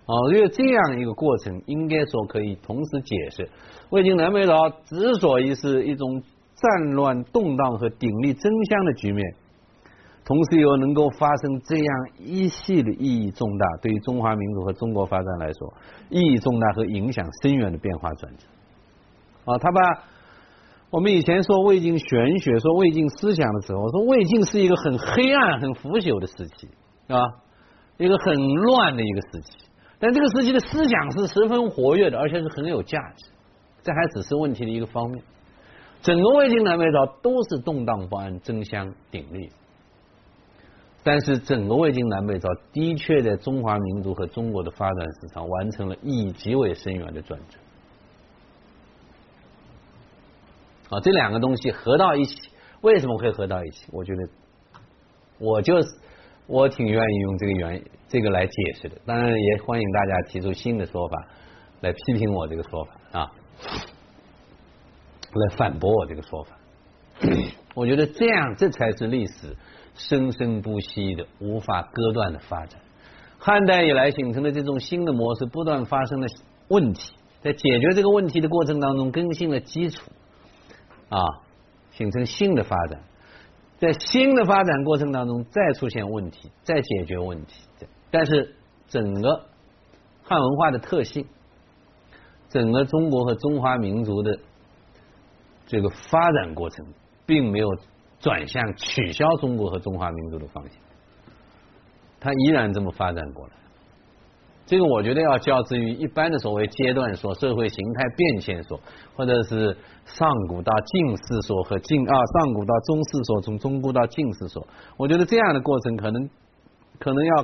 [0.05, 0.13] 啊。
[0.33, 3.49] 因为这样一个过程，应该说可以同时解释
[3.89, 6.21] 魏晋南北朝之所以是一种
[6.55, 9.35] 战乱动荡和鼎力争相的局面。
[10.29, 15.73] 同时又能够发生这样一系列意义重大，对于中华民族和中国发展来说
[16.11, 18.45] 意义重大和影响深远的变化转折。
[19.51, 19.81] 啊，他把
[20.91, 26.67] 我们以前说魏晋玄学、说魏晋思想的时候，说魏晋是一个很黑暗、很腐朽的时期，
[27.07, 27.19] 啊，
[27.97, 29.65] 一个很乱的一个时期。
[29.97, 33.31] 但这个时期的思想是十分活跃的，而且是很有价值。
[33.81, 35.23] 这还只是问题的一个方面。
[36.03, 39.49] 整个魏晋南北朝都是动荡不安、争相鼎立。
[41.09, 47.57] 但是整个魏晋南北朝的确在中华民族和中国的发展史上完成了意义极为深远的转折。
[50.95, 52.51] 啊，这两个东西合到一起，
[52.81, 53.87] 为什么会合到一起？
[53.91, 54.29] 我觉得，
[55.39, 55.87] 我就是
[56.45, 58.95] 我挺愿意用这个原这个来解释的。
[59.07, 61.27] 当然，也欢迎大家提出新的说法
[61.81, 63.31] 来批评我这个说法啊，
[65.33, 66.55] 来反驳我这个说法。
[67.73, 69.57] 我觉得这样，这才是历史。
[69.99, 72.79] 生生不息的、无法割断的发展。
[73.37, 76.27] 汉代以来形成的这种新的模式，不断发生的
[76.69, 80.09] 问题，在解决这个问题的过程当中，更新了基础，
[81.09, 81.19] 啊，
[81.91, 83.01] 形成新的发展。
[83.77, 87.63] 在新的发展过程当中，再出现问题，再解决问题。
[88.09, 88.55] 但是，
[88.87, 89.45] 整个
[90.23, 91.25] 汉文化的特性，
[92.49, 94.39] 整个中国和中华民族的
[95.67, 96.85] 这个发展过程，
[97.25, 97.67] 并没有。
[98.19, 100.73] 转向取消中国和中华民族的方向，
[102.19, 103.53] 它依然这么发展过来。
[104.65, 108.79] 这个我觉得要较之于一般的所谓阶段说、社会形态变迁说，
[109.15, 116.29] 或者是上古到近世说和近啊上古到中世说，从中古到近世说，我觉得这样的过程可能
[116.99, 117.43] 可能要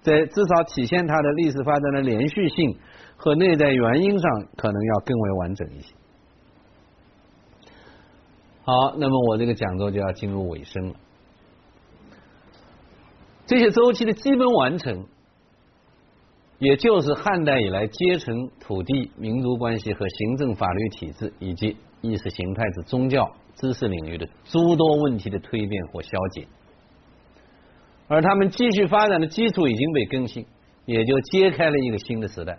[0.00, 2.76] 在至少体现它的历史发展的连续性
[3.16, 5.94] 和内在原因上，可能要更为完整一些。
[8.68, 10.94] 好，那么我这个讲座就要进入尾声了。
[13.46, 15.06] 这些周期的基本完成，
[16.58, 26.46] 也就是汉代以来阶层、土地、民族关系和行政法律体制以及意识形态之宗教、知识领域的诸多问题的蜕变或消解，
[28.06, 30.44] 而他们继续发展的基础已经被更新，
[30.84, 32.58] 也就揭开了一个新的时代，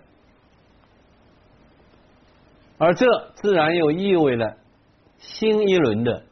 [2.80, 3.05] 而这
[3.36, 4.55] 自然又意味了。
[5.20, 6.24] 新一轮的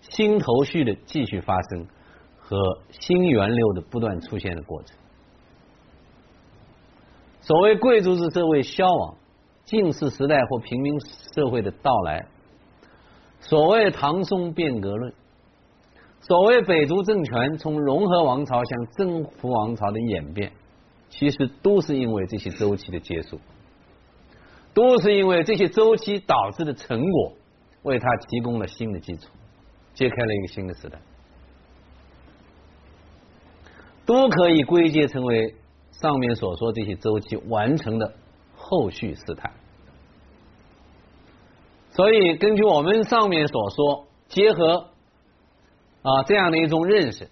[0.00, 1.86] 新头绪的继续发生
[2.38, 2.56] 和
[2.90, 4.96] 新源流的不断出现的过程。
[7.42, 9.16] 所谓贵族制社会消亡、
[9.64, 11.00] 近世时代或平民
[11.34, 12.26] 社会的到来，
[13.40, 15.12] 所谓唐宋变革论，
[16.20, 20.52] 所谓北族政权从融合王朝向征服王朝的演变，
[21.08, 23.40] 其实都是因为这些周期的结束，
[24.74, 27.32] 都是因为这些周期导致的成果。
[27.82, 29.28] 为他提供了新的基础，
[29.94, 30.98] 揭开了一个新的时代，
[34.04, 35.54] 都可以归结成为
[35.92, 38.12] 上面所说这些周期完成的
[38.54, 39.50] 后续事态。
[41.92, 44.90] 所以，根据我们上面所说，结合
[46.02, 47.28] 啊这样的一种认识，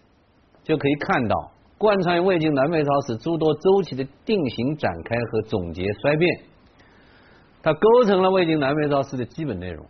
[0.65, 6.41] 就可以看到贯穿魏晋南北朝史诸多周期的定型、展开和总结、衰变，
[7.63, 9.87] 它构成了魏晋南北朝史的基本内容。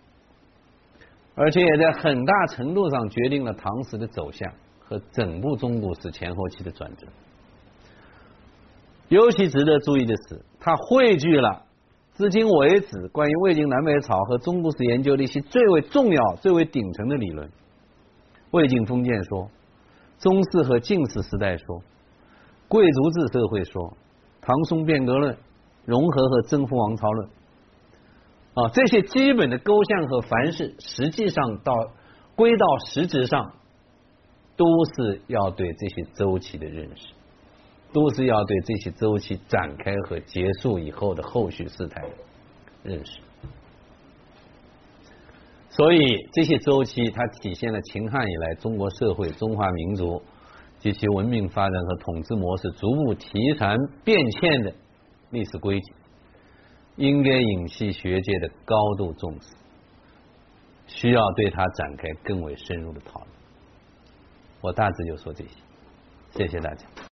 [1.41, 7.07] 而且也在很大程度上决定了唐史的走向和整部中古史前后期的转折。
[9.09, 11.63] 尤其值得注意的是，它汇聚了
[12.17, 17.49] 至今为止关于魏晋南北朝和中古史研究的一些最为重要、最为顶层的理论：
[18.51, 19.49] 魏晋封建说、
[20.19, 21.81] 中世和近世时代说、
[22.67, 23.97] 贵族制社会说、
[24.41, 25.39] 唐宋变革论、
[25.85, 27.31] 融合和征服王朝论。
[28.59, 31.73] 啊，这些基本的构象和凡事，实际上到
[32.35, 33.53] 归到实质上，
[34.57, 34.65] 都
[34.97, 37.07] 是要对这些周期的认识，
[37.93, 42.03] 都是要对这些周期展开和结束以后的后续事态
[42.83, 43.21] 认识。
[45.71, 50.21] 所以这些周期，它体现了秦汉以来中国社会、中华民族
[50.81, 54.73] 及其文明发展和统治模式逐步提前变迁的
[55.31, 55.93] 历史轨迹，
[56.99, 59.55] 应该引起学界的高度重视，
[60.89, 63.29] 需要对它展开更为深入的讨论。
[64.61, 65.51] 我大致就说这些，
[66.33, 67.08] 谢谢大家。